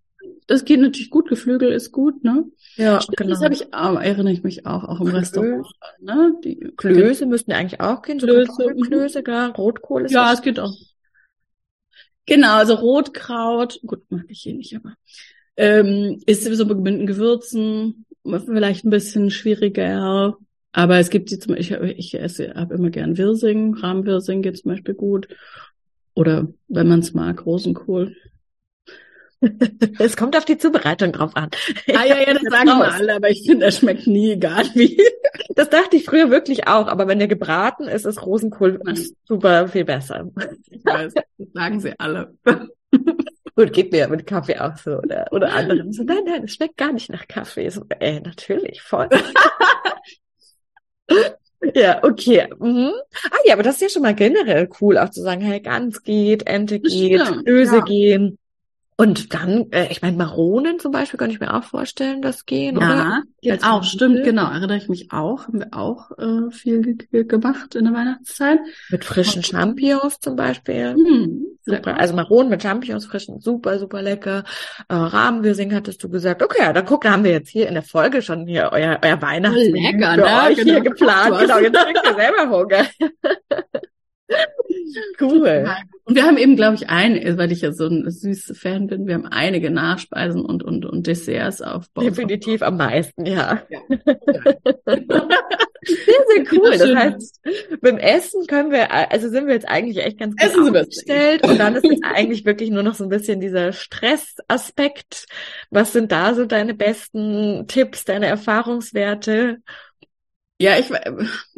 das 0.47 0.65
geht 0.65 0.79
natürlich 0.79 1.09
gut. 1.09 1.29
Geflügel 1.29 1.71
ist 1.71 1.91
gut, 1.91 2.23
ne? 2.23 2.45
Ja, 2.75 3.01
Stimmt, 3.01 3.17
genau. 3.17 3.29
Das 3.31 3.41
habe 3.41 3.53
ich, 3.53 3.73
auch, 3.73 3.99
erinnere 3.99 4.33
ich 4.33 4.43
mich 4.43 4.65
auch, 4.65 4.83
auch 4.83 4.99
im 4.99 5.07
Klöße. 5.07 5.17
Restaurant. 5.17 5.67
Ne? 6.01 6.35
Die 6.43 6.59
Klöße 6.77 7.25
müssten 7.25 7.51
ja 7.51 7.57
eigentlich 7.57 7.81
auch 7.81 8.01
gehen, 8.01 8.19
so 8.19 8.27
Klöße, 8.27 8.73
mhm. 8.73 8.81
Klöße, 8.81 9.23
klar, 9.23 9.55
Rotkohl 9.55 10.05
ist 10.05 10.11
Ja, 10.11 10.31
es 10.31 10.41
geht 10.41 10.59
auch. 10.59 10.73
Genau, 12.25 12.55
also 12.55 12.75
Rotkraut, 12.75 13.79
gut, 13.85 14.03
mag 14.09 14.25
ich 14.29 14.41
hier 14.41 14.55
nicht, 14.55 14.75
aber 14.75 14.95
ähm, 15.57 16.21
ist 16.25 16.43
sowieso 16.43 16.65
mit 16.65 17.07
Gewürzen, 17.07 18.05
vielleicht 18.23 18.85
ein 18.85 18.89
bisschen 18.89 19.29
schwieriger. 19.29 20.37
Aber 20.71 20.97
es 20.97 21.09
gibt 21.09 21.31
die 21.31 21.39
zum 21.39 21.55
Beispiel, 21.55 21.93
ich, 21.97 22.13
ich 22.13 22.19
esse, 22.19 22.53
habe 22.55 22.75
immer 22.75 22.89
gern 22.89 23.17
Wirsing, 23.17 23.75
Rahmwirsing 23.75 24.41
geht 24.41 24.57
zum 24.57 24.71
Beispiel 24.71 24.95
gut. 24.95 25.27
Oder 26.15 26.47
wenn 26.67 26.87
man 26.87 26.99
es 26.99 27.13
mag, 27.13 27.45
Rosenkohl. 27.45 28.15
Es 29.99 30.17
kommt 30.17 30.35
auf 30.35 30.45
die 30.45 30.57
Zubereitung 30.57 31.11
drauf 31.11 31.35
an. 31.35 31.49
Ah, 31.93 32.05
ja, 32.05 32.19
ja, 32.19 32.33
das 32.33 32.43
sagen 32.43 32.67
wir 32.67 32.93
alle, 32.93 33.15
aber 33.15 33.29
ich 33.29 33.43
finde, 33.45 33.65
er 33.65 33.71
schmeckt 33.71 34.07
nie, 34.07 34.31
egal 34.31 34.65
wie. 34.73 34.99
Das 35.55 35.69
dachte 35.69 35.95
ich 35.95 36.05
früher 36.05 36.29
wirklich 36.29 36.67
auch, 36.67 36.87
aber 36.87 37.07
wenn 37.07 37.19
der 37.19 37.27
gebraten 37.27 37.87
ist, 37.87 38.05
ist 38.05 38.25
Rosenkohl 38.25 38.79
Nein. 38.83 38.99
super 39.25 39.67
viel 39.67 39.85
besser. 39.85 40.29
Ich 40.69 40.83
weiß, 40.83 41.13
das 41.13 41.47
sagen 41.53 41.79
sie 41.79 41.99
alle. 41.99 42.33
Gut, 43.55 43.71
geht 43.71 43.91
mir 43.91 44.07
mit 44.09 44.27
Kaffee 44.27 44.59
auch 44.59 44.75
so 44.77 44.97
oder, 44.97 45.27
oder 45.31 45.53
anderen. 45.53 45.93
So, 45.93 46.03
nein, 46.03 46.23
nein, 46.25 46.43
es 46.43 46.53
schmeckt 46.53 46.77
gar 46.77 46.91
nicht 46.91 47.09
nach 47.09 47.27
Kaffee. 47.27 47.69
So, 47.69 47.85
äh, 47.99 48.19
natürlich, 48.19 48.81
voll. 48.81 49.09
Ja, 51.73 52.03
okay. 52.03 52.47
Mhm. 52.59 52.91
Ah 53.31 53.37
ja, 53.45 53.53
aber 53.53 53.63
das 53.63 53.75
ist 53.75 53.81
ja 53.81 53.89
schon 53.89 54.03
mal 54.03 54.13
generell 54.13 54.69
cool, 54.81 54.97
auch 54.97 55.09
zu 55.09 55.21
sagen, 55.21 55.41
hey, 55.41 55.59
Gans 55.59 56.03
geht, 56.03 56.47
Ente 56.47 56.79
geht, 56.79 57.21
Öse 57.47 57.77
ja. 57.77 57.83
gehen. 57.83 58.37
Und 58.97 59.33
dann, 59.33 59.71
äh, 59.71 59.87
ich 59.91 60.01
meine, 60.01 60.15
Maronen 60.15 60.79
zum 60.79 60.93
Beispiel 60.93 61.17
könnte 61.17 61.33
ich 61.33 61.41
mir 61.41 61.53
auch 61.53 61.65
vorstellen, 61.65 62.21
das 62.21 62.45
gehen, 62.45 62.79
ja, 62.79 62.93
oder? 62.93 63.23
Ja, 63.41 63.57
auch, 63.63 63.83
stimmt, 63.83 64.23
genau. 64.23 64.49
Erinnere 64.49 64.77
ich 64.77 64.87
mich 64.87 65.11
auch. 65.11 65.47
Haben 65.47 65.59
wir 65.59 65.67
auch 65.73 66.11
äh, 66.17 66.49
viel 66.51 66.95
gemacht 67.11 67.75
in 67.75 67.85
der 67.85 67.93
Weihnachtszeit. 67.93 68.59
Mit 68.89 69.03
frischen 69.03 69.41
auch. 69.41 69.47
Champignons 69.47 70.19
zum 70.21 70.37
Beispiel. 70.37 70.93
Hm, 70.93 71.45
super. 71.65 71.99
Also 71.99 72.15
Maronen 72.15 72.49
mit 72.49 72.63
Champignons 72.63 73.05
frischen, 73.05 73.41
super, 73.41 73.79
super 73.79 74.01
lecker. 74.01 74.45
Äh, 74.87 74.95
Rahmenwirsing 74.95 75.73
hattest 75.75 76.01
du 76.01 76.07
gesagt. 76.07 76.41
Okay, 76.41 76.71
dann 76.73 76.85
guck, 76.85 77.03
da 77.03 77.11
haben 77.11 77.25
wir 77.25 77.31
jetzt 77.31 77.49
hier 77.49 77.67
in 77.67 77.73
der 77.73 77.83
Folge 77.83 78.21
schon 78.21 78.47
hier 78.47 78.69
euer, 78.71 78.97
euer 79.03 79.21
Weihnachtsmenü 79.21 79.91
lecker, 79.91 80.13
für 80.13 80.21
ne? 80.21 80.41
euch 80.47 80.55
genau. 80.55 80.71
hier 80.71 80.81
geplant. 80.81 81.35
Genau, 81.45 81.59
jetzt 81.59 81.77
kriegt 81.77 82.01
ihr 82.05 82.15
selber 82.15 82.49
Hunger. 82.49 82.85
Cool. 85.19 85.67
Und 86.03 86.15
wir 86.15 86.23
haben 86.23 86.37
eben, 86.37 86.55
glaube 86.55 86.75
ich, 86.75 86.89
ein, 86.89 87.37
weil 87.37 87.51
ich 87.51 87.61
ja 87.61 87.71
so 87.71 87.87
ein 87.87 88.09
süßer 88.09 88.55
Fan 88.55 88.87
bin, 88.87 89.07
wir 89.07 89.15
haben 89.15 89.25
einige 89.25 89.71
Nachspeisen 89.71 90.45
und, 90.45 90.63
und, 90.63 90.85
und 90.85 91.07
Desserts 91.07 91.61
auf 91.61 91.87
Definitiv 91.99 92.61
am 92.61 92.77
meisten, 92.77 93.25
ja. 93.25 93.63
ja. 93.69 93.79
sehr, 95.85 96.21
sehr 96.27 96.43
cool. 96.51 96.71
Das, 96.71 96.79
das 96.79 96.95
heißt, 96.95 97.41
beim 97.81 97.97
Essen 97.97 98.45
können 98.47 98.71
wir, 98.71 98.91
also 98.91 99.29
sind 99.29 99.47
wir 99.47 99.53
jetzt 99.53 99.67
eigentlich 99.67 99.97
echt 99.97 100.19
ganz 100.19 100.35
gut 100.35 100.43
Essen 100.43 100.77
aufgestellt. 100.77 101.43
Und 101.43 101.57
dann 101.59 101.75
ist 101.75 101.85
jetzt 101.85 102.03
eigentlich 102.03 102.45
wirklich 102.45 102.69
nur 102.69 102.83
noch 102.83 102.95
so 102.95 103.03
ein 103.03 103.09
bisschen 103.09 103.39
dieser 103.39 103.73
Stressaspekt. 103.73 105.25
Was 105.71 105.93
sind 105.93 106.11
da 106.11 106.35
so 106.35 106.45
deine 106.45 106.73
besten 106.73 107.65
Tipps, 107.67 108.05
deine 108.05 108.27
Erfahrungswerte? 108.27 109.57
Ja, 110.59 110.77
ich, 110.77 110.89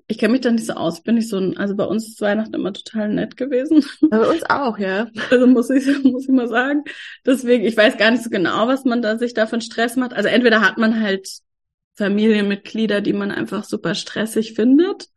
ich 0.07 0.17
kenne 0.17 0.33
mich 0.33 0.41
da 0.41 0.51
nicht 0.51 0.65
so 0.65 0.73
aus. 0.73 0.99
Ich 0.99 1.03
bin 1.03 1.15
nicht 1.15 1.27
so 1.27 1.37
ein, 1.37 1.57
also 1.57 1.75
bei 1.75 1.83
uns 1.83 2.07
ist 2.07 2.21
Weihnachten 2.21 2.53
immer 2.53 2.71
total 2.71 3.09
nett 3.09 3.35
gewesen. 3.35 3.85
Bei 4.09 4.21
uns 4.21 4.43
auch, 4.49 4.77
ja. 4.77 5.07
Also 5.29 5.47
muss 5.47 5.69
ich, 5.69 5.85
muss 6.03 6.23
ich 6.23 6.29
mal 6.29 6.47
sagen. 6.47 6.83
Deswegen, 7.25 7.65
ich 7.65 7.75
weiß 7.75 7.97
gar 7.97 8.11
nicht 8.11 8.23
so 8.23 8.29
genau, 8.29 8.67
was 8.67 8.85
man 8.85 9.01
da 9.01 9.17
sich 9.17 9.33
da 9.33 9.43
einen 9.43 9.61
Stress 9.61 9.97
macht. 9.97 10.13
Also 10.13 10.29
entweder 10.29 10.61
hat 10.61 10.77
man 10.77 11.01
halt 11.01 11.27
Familienmitglieder, 11.95 13.01
die 13.01 13.13
man 13.13 13.31
einfach 13.31 13.65
super 13.65 13.95
stressig 13.95 14.53
findet. 14.53 15.09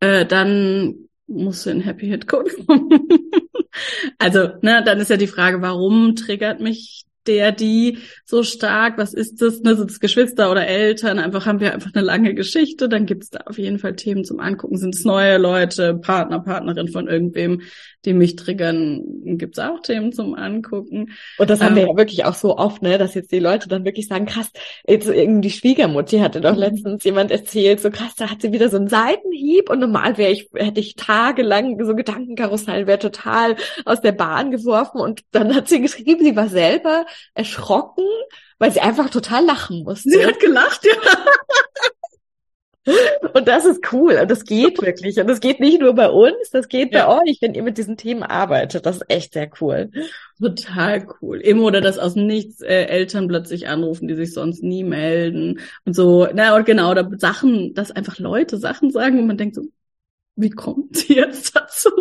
Äh, 0.00 0.26
dann 0.26 1.08
musst 1.28 1.64
du 1.64 1.70
in 1.70 1.80
Happy 1.80 2.08
Hit 2.08 2.26
Code 2.26 2.50
kommen. 2.66 2.90
also, 4.18 4.48
ne, 4.62 4.82
dann 4.84 4.98
ist 4.98 5.10
ja 5.10 5.16
die 5.16 5.28
Frage, 5.28 5.62
warum 5.62 6.16
triggert 6.16 6.60
mich 6.60 7.04
der, 7.26 7.52
die 7.52 7.98
so 8.24 8.42
stark, 8.42 8.98
was 8.98 9.14
ist 9.14 9.40
das, 9.42 9.60
ne, 9.60 9.76
sind 9.76 9.90
es 9.90 10.00
Geschwister 10.00 10.50
oder 10.50 10.66
Eltern, 10.66 11.18
einfach 11.18 11.46
haben 11.46 11.60
wir 11.60 11.72
einfach 11.72 11.90
eine 11.94 12.04
lange 12.04 12.34
Geschichte, 12.34 12.88
dann 12.88 13.06
gibt 13.06 13.24
es 13.24 13.30
da 13.30 13.40
auf 13.46 13.58
jeden 13.58 13.78
Fall 13.78 13.96
Themen 13.96 14.24
zum 14.24 14.40
Angucken, 14.40 14.76
sind 14.76 14.94
es 14.94 15.04
neue 15.04 15.38
Leute, 15.38 15.94
Partner, 15.94 16.40
Partnerin 16.40 16.88
von 16.88 17.08
irgendwem, 17.08 17.62
die 18.04 18.12
mich 18.12 18.36
triggern, 18.36 19.02
gibt 19.24 19.58
es 19.58 19.64
auch 19.64 19.80
Themen 19.80 20.12
zum 20.12 20.34
Angucken. 20.34 21.12
Und 21.38 21.50
das 21.50 21.60
haben 21.60 21.76
ähm, 21.76 21.76
wir 21.76 21.86
ja 21.88 21.96
wirklich 21.96 22.24
auch 22.24 22.34
so 22.34 22.56
oft, 22.56 22.82
ne, 22.82 22.98
dass 22.98 23.14
jetzt 23.14 23.32
die 23.32 23.38
Leute 23.38 23.68
dann 23.68 23.84
wirklich 23.84 24.08
sagen, 24.08 24.26
krass, 24.26 24.50
jetzt 24.86 25.08
irgendwie 25.08 25.48
die 25.48 25.50
Schwiegermutti 25.50 26.18
hatte 26.18 26.40
doch 26.40 26.54
mhm. 26.54 26.60
letztens 26.60 27.04
jemand 27.04 27.30
erzählt, 27.30 27.80
so 27.80 27.90
krass, 27.90 28.14
da 28.16 28.30
hat 28.30 28.42
sie 28.42 28.52
wieder 28.52 28.68
so 28.68 28.76
einen 28.76 28.88
Seitenhieb 28.88 29.70
und 29.70 29.80
normal 29.80 30.18
wäre 30.18 30.32
ich, 30.32 30.48
hätte 30.54 30.80
ich 30.80 30.96
tagelang 30.96 31.82
so 31.84 31.94
Gedankenkarussell, 31.94 32.86
wäre 32.86 32.98
total 32.98 33.56
aus 33.84 34.00
der 34.00 34.12
Bahn 34.12 34.50
geworfen 34.50 35.00
und 35.00 35.22
dann 35.32 35.54
hat 35.54 35.68
sie 35.68 35.80
geschrieben, 35.80 36.24
sie 36.24 36.36
war 36.36 36.48
selber 36.48 37.06
erschrocken, 37.34 38.04
weil 38.58 38.72
sie 38.72 38.80
einfach 38.80 39.10
total 39.10 39.44
lachen 39.44 39.82
musste. 39.84 40.10
Sie 40.10 40.24
hat 40.24 40.40
gelacht, 40.40 40.84
ja. 40.84 40.92
Und 43.32 43.48
das 43.48 43.64
ist 43.64 43.92
cool 43.92 44.18
und 44.20 44.30
das 44.30 44.44
geht 44.44 44.80
wirklich. 44.82 45.18
Und 45.18 45.26
das 45.28 45.40
geht 45.40 45.60
nicht 45.60 45.80
nur 45.80 45.94
bei 45.94 46.08
uns, 46.08 46.50
das 46.52 46.68
geht 46.68 46.92
ja. 46.92 47.06
bei 47.06 47.22
euch, 47.22 47.38
wenn 47.40 47.54
ihr 47.54 47.62
mit 47.62 47.78
diesen 47.78 47.96
Themen 47.96 48.22
arbeitet. 48.22 48.86
Das 48.86 48.96
ist 48.96 49.04
echt 49.08 49.32
sehr 49.32 49.50
cool. 49.60 49.90
Total 50.40 51.06
cool. 51.20 51.40
Eben 51.44 51.60
oder 51.60 51.80
dass 51.80 51.98
aus 51.98 52.14
nichts 52.14 52.60
äh, 52.60 52.84
Eltern 52.84 53.28
plötzlich 53.28 53.68
anrufen, 53.68 54.08
die 54.08 54.14
sich 54.14 54.34
sonst 54.34 54.62
nie 54.62 54.84
melden 54.84 55.60
und 55.84 55.94
so. 55.94 56.28
Na 56.34 56.54
und 56.56 56.66
genau, 56.66 56.90
oder 56.90 57.10
Sachen, 57.16 57.74
dass 57.74 57.90
einfach 57.90 58.18
Leute 58.18 58.58
Sachen 58.58 58.90
sagen 58.90 59.18
und 59.18 59.26
man 59.26 59.38
denkt 59.38 59.54
so, 59.54 59.62
wie 60.36 60.50
kommt 60.50 60.96
sie 60.96 61.14
jetzt 61.14 61.56
dazu? 61.56 61.90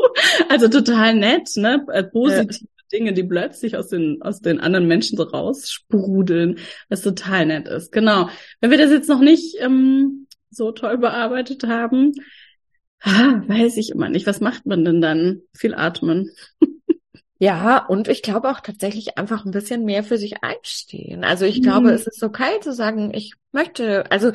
Also 0.49 0.67
total 0.67 1.15
nett, 1.15 1.49
ne? 1.55 1.85
Äh, 1.91 2.03
positive 2.03 2.47
ja. 2.51 2.67
Dinge, 2.91 3.13
die 3.13 3.23
plötzlich 3.23 3.75
aus 3.75 3.89
den, 3.89 4.21
aus 4.21 4.39
den 4.39 4.59
anderen 4.59 4.87
Menschen 4.87 5.17
so 5.17 5.23
raussprudeln, 5.23 6.59
was 6.89 7.01
total 7.01 7.47
nett 7.47 7.67
ist. 7.67 7.91
Genau. 7.91 8.29
Wenn 8.61 8.71
wir 8.71 8.77
das 8.77 8.91
jetzt 8.91 9.09
noch 9.09 9.19
nicht 9.19 9.57
ähm, 9.59 10.22
so 10.53 10.71
toll 10.71 10.97
bearbeitet 10.97 11.63
haben, 11.65 12.13
ah, 13.01 13.41
weiß 13.47 13.77
ich 13.77 13.91
immer 13.91 14.09
nicht. 14.09 14.27
Was 14.27 14.39
macht 14.41 14.65
man 14.65 14.85
denn 14.85 15.01
dann? 15.01 15.41
Viel 15.53 15.75
atmen. 15.75 16.31
Ja, 17.39 17.85
und 17.85 18.07
ich 18.07 18.21
glaube 18.21 18.49
auch 18.49 18.61
tatsächlich 18.61 19.17
einfach 19.17 19.43
ein 19.43 19.51
bisschen 19.51 19.83
mehr 19.83 20.05
für 20.05 20.17
sich 20.17 20.43
einstehen. 20.43 21.25
Also 21.25 21.43
ich 21.43 21.61
glaube, 21.61 21.89
mhm. 21.89 21.93
es 21.93 22.07
ist 22.07 22.23
okay 22.23 22.61
zu 22.61 22.71
sagen, 22.71 23.13
ich 23.13 23.33
möchte, 23.51 24.09
also 24.09 24.31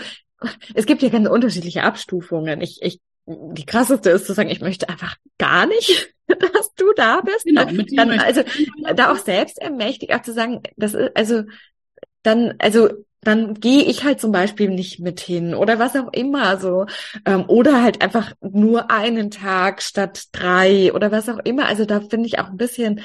es 0.75 0.85
gibt 0.85 1.03
ja 1.03 1.09
ganz 1.09 1.27
unterschiedliche 1.27 1.85
Abstufungen. 1.85 2.61
Ich, 2.61 2.83
ich, 2.83 3.01
die 3.27 3.65
krasseste 3.65 4.11
ist 4.11 4.27
zu 4.27 4.35
sagen, 4.35 4.51
ich 4.51 4.61
möchte 4.61 4.91
einfach 4.91 5.17
gar 5.39 5.67
nicht, 5.67 6.15
dass 6.27 6.75
du 6.75 6.93
da 6.97 7.23
bist. 7.23 7.47
Genau, 7.47 7.65
dann, 7.65 8.11
also 8.21 8.43
da 8.95 9.11
auch 9.11 9.19
selbst 9.19 9.59
ermächtigt, 9.59 10.13
auch 10.13 10.23
zu 10.23 10.35
sagen, 10.35 10.63
das 10.77 10.93
ist, 10.93 11.17
also 11.17 11.45
dann, 12.23 12.57
also 12.59 12.91
dann 13.29 13.55
gehe 13.55 13.83
ich 13.83 14.05
halt 14.05 14.21
zum 14.21 14.33
Beispiel 14.33 14.71
nicht 14.71 15.01
mit 15.01 15.21
hin 15.21 15.55
oder 15.55 15.79
was 15.79 15.95
auch 15.97 16.13
immer 16.13 16.59
so. 16.59 16.87
Ähm, 17.25 17.45
oder 17.49 17.83
halt 17.83 18.03
einfach 18.03 18.33
nur 18.41 18.91
einen 18.91 19.31
Tag 19.31 19.83
statt 19.83 20.25
drei 20.33 20.93
oder 20.93 21.13
was 21.13 21.29
auch 21.29 21.39
immer. 21.45 21.67
Also 21.67 21.85
da 21.85 22.01
finde 22.01 22.27
ich 22.27 22.39
auch 22.39 22.49
ein 22.49 22.57
bisschen 22.57 23.01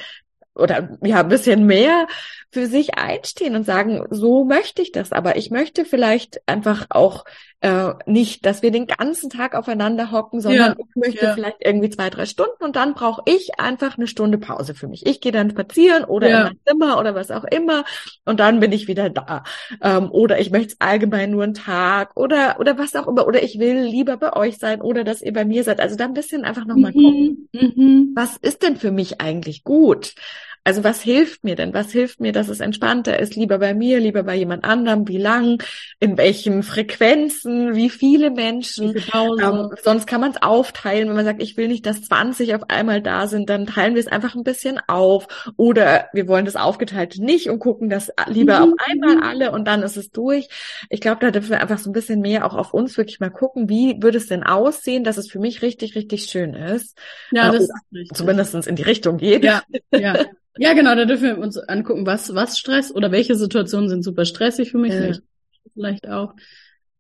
oder 0.56 0.98
ja, 1.04 1.22
ein 1.22 1.30
bisschen 1.30 1.66
mehr 1.66 2.08
für 2.52 2.68
sich 2.68 2.96
einstehen 2.96 3.56
und 3.56 3.66
sagen, 3.66 4.06
so 4.12 4.44
möchte 4.46 4.82
ich 4.82 4.92
das, 4.92 5.12
aber 5.12 5.36
ich 5.36 5.50
möchte 5.50 5.86
vielleicht 5.86 6.42
einfach 6.48 6.86
auch 6.90 7.26
äh, 7.64 7.94
nicht, 8.06 8.46
dass 8.46 8.62
wir 8.62 8.72
den 8.72 8.88
ganzen 8.88 9.30
Tag 9.30 9.56
aufeinander 9.56 10.12
hocken, 10.12 10.42
sondern 10.42 10.76
ja, 10.78 10.86
ich 10.86 10.96
möchte 10.96 11.26
ja. 11.26 11.34
vielleicht 11.34 11.58
irgendwie 11.62 11.90
zwei, 11.90 12.10
drei 12.10 12.26
Stunden 12.26 12.62
und 12.62 12.76
dann 12.76 12.94
brauche 12.94 13.22
ich 13.26 13.58
einfach 13.58 13.98
eine 13.98 14.08
Stunde 14.08 14.38
Pause 14.38 14.76
für 14.76 14.90
mich. 14.90 15.06
Ich 15.06 15.22
gehe 15.22 15.32
dann 15.32 15.52
spazieren 15.52 16.04
oder 16.04 16.30
ja. 16.30 16.38
in 16.40 16.44
mein 16.44 16.60
Zimmer 16.68 17.00
oder 17.00 17.16
was 17.16 17.32
auch 17.32 17.46
immer 17.46 17.86
und 18.26 18.42
dann 18.42 18.60
bin 18.60 18.74
ich 18.74 18.90
wieder 18.90 19.10
da. 19.10 19.44
Ähm, 19.82 20.12
oder 20.12 20.42
ich 20.42 20.52
möchte 20.52 20.76
allgemein 20.80 21.32
nur 21.32 21.44
einen 21.44 21.54
Tag 21.54 22.18
oder 22.18 22.58
oder 22.60 22.78
was 22.78 22.94
auch 22.96 23.08
immer. 23.08 23.26
Oder 23.26 23.42
ich 23.44 23.60
will 23.60 23.80
lieber 23.80 24.18
bei 24.18 24.36
euch 24.36 24.58
sein 24.58 24.82
oder 24.82 25.06
dass 25.06 25.22
ihr 25.22 25.32
bei 25.32 25.46
mir 25.46 25.64
seid. 25.64 25.80
Also 25.80 25.96
da 25.96 26.04
ein 26.04 26.14
bisschen 26.14 26.44
einfach 26.44 26.66
nochmal 26.66 26.92
mhm. 26.94 27.02
gucken, 27.02 27.50
mhm. 27.54 28.12
was 28.14 28.36
ist 28.36 28.62
denn 28.64 28.76
für 28.76 28.92
mich 28.92 29.22
eigentlich 29.22 29.64
gut? 29.64 30.16
Also 30.66 30.84
was 30.84 31.02
hilft 31.02 31.44
mir 31.44 31.56
denn? 31.56 31.74
Was 31.74 31.92
hilft 31.92 32.22
mir, 32.22 32.32
dass 32.32 32.48
es 32.48 32.62
entspannter 32.62 33.20
ist? 33.20 33.36
Lieber 33.36 33.60
bei 33.60 33.74
mir, 33.74 34.00
lieber 34.00 34.24
bei 34.24 34.36
jemand 34.36 34.64
anderem? 34.64 35.08
Wie 35.10 35.18
lang? 35.18 35.62
In 36.00 36.18
welchen 36.18 36.64
Frequenzen? 36.64 37.76
Wie 37.76 37.90
viele 37.90 38.32
Menschen? 38.32 38.96
Ähm, 39.14 39.70
sonst 39.84 40.08
kann 40.08 40.22
man 40.22 40.32
es 40.32 40.42
aufteilen. 40.42 41.10
Wenn 41.10 41.18
man 41.18 41.26
sagt, 41.26 41.42
ich 41.42 41.58
will 41.58 41.68
nicht, 41.68 41.86
dass 41.86 42.04
20 42.04 42.56
auf 42.56 42.70
einmal 42.70 43.02
da 43.02 43.28
sind, 43.28 43.50
dann 43.50 43.66
teilen 43.66 43.96
wir 43.96 44.00
es 44.00 44.08
einfach 44.08 44.36
ein 44.36 44.44
bisschen 44.44 44.80
auf. 44.88 45.28
Oder 45.58 46.08
wir 46.14 46.30
wollen 46.30 46.46
das 46.46 46.56
aufgeteilt 46.56 47.18
nicht 47.18 47.50
und 47.50 47.60
gucken 47.60 47.90
das 47.90 48.10
lieber 48.28 48.60
mhm. 48.60 48.74
auf 48.74 48.80
einmal 48.90 49.22
alle 49.22 49.52
und 49.52 49.66
dann 49.66 49.84
ist 49.84 49.98
es 49.98 50.12
durch. 50.12 50.48
Ich 50.90 51.02
glaube, 51.02 51.20
da 51.20 51.32
dürfen 51.32 51.50
wir 51.50 51.62
einfach 51.62 51.78
so 51.78 51.90
ein 51.90 51.94
bisschen 51.94 52.22
mehr 52.22 52.46
auch 52.46 52.56
auf 52.56 52.74
uns 52.74 52.98
wirklich 52.98 53.20
mal 53.20 53.30
gucken, 53.30 53.68
wie 53.68 54.02
würde 54.02 54.18
es 54.18 54.28
denn 54.28 54.44
aussehen, 54.44 55.04
dass 55.04 55.18
es 55.18 55.30
für 55.30 55.40
mich 55.40 55.62
richtig, 55.62 55.96
richtig 55.96 56.26
schön 56.26 56.54
ist. 56.54 56.98
Ja, 57.32 57.50
äh, 57.50 57.52
das 57.52 57.64
ist 57.64 58.16
zumindest 58.16 58.54
in 58.68 58.76
die 58.78 58.84
Richtung 58.84 59.18
geht. 59.18 59.44
Ja, 59.44 59.62
ja. 59.92 60.16
Ja, 60.58 60.74
genau, 60.74 60.96
da 60.96 61.06
dürfen 61.06 61.24
wir 61.24 61.38
uns 61.40 61.58
angucken, 61.58 62.06
was, 62.06 62.34
was 62.36 62.60
Stress 62.60 62.94
oder 62.94 63.12
welche 63.12 63.36
Situationen 63.36 63.90
sind 63.90 64.04
super 64.04 64.26
stressig 64.26 64.72
für 64.72 64.78
mich, 64.78 64.94
ja. 64.94 65.14
vielleicht 65.74 66.08
auch. 66.08 66.34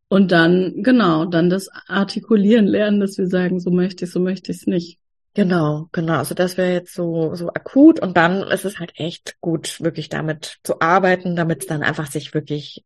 Und 0.07 0.31
dann, 0.31 0.83
genau, 0.83 1.25
dann 1.25 1.49
das 1.49 1.69
Artikulieren 1.87 2.67
lernen, 2.67 2.99
dass 2.99 3.17
wir 3.17 3.27
sagen, 3.27 3.59
so 3.59 3.71
möchte 3.71 4.05
ich, 4.05 4.11
so 4.11 4.19
möchte 4.19 4.51
ich 4.51 4.59
es 4.59 4.67
nicht. 4.67 4.99
Genau, 5.35 5.89
genau. 5.91 6.17
Also 6.17 6.35
das 6.35 6.57
wäre 6.57 6.73
jetzt 6.73 6.93
so, 6.93 7.33
so 7.33 7.49
akut 7.49 7.99
und 7.99 8.15
dann 8.15 8.43
ist 8.43 8.65
es 8.65 8.79
halt 8.79 8.93
echt 8.95 9.37
gut, 9.41 9.81
wirklich 9.81 10.09
damit 10.09 10.57
zu 10.63 10.79
arbeiten, 10.81 11.35
damit 11.35 11.61
es 11.61 11.67
dann 11.67 11.81
einfach 11.81 12.05
sich 12.05 12.33
wirklich 12.35 12.83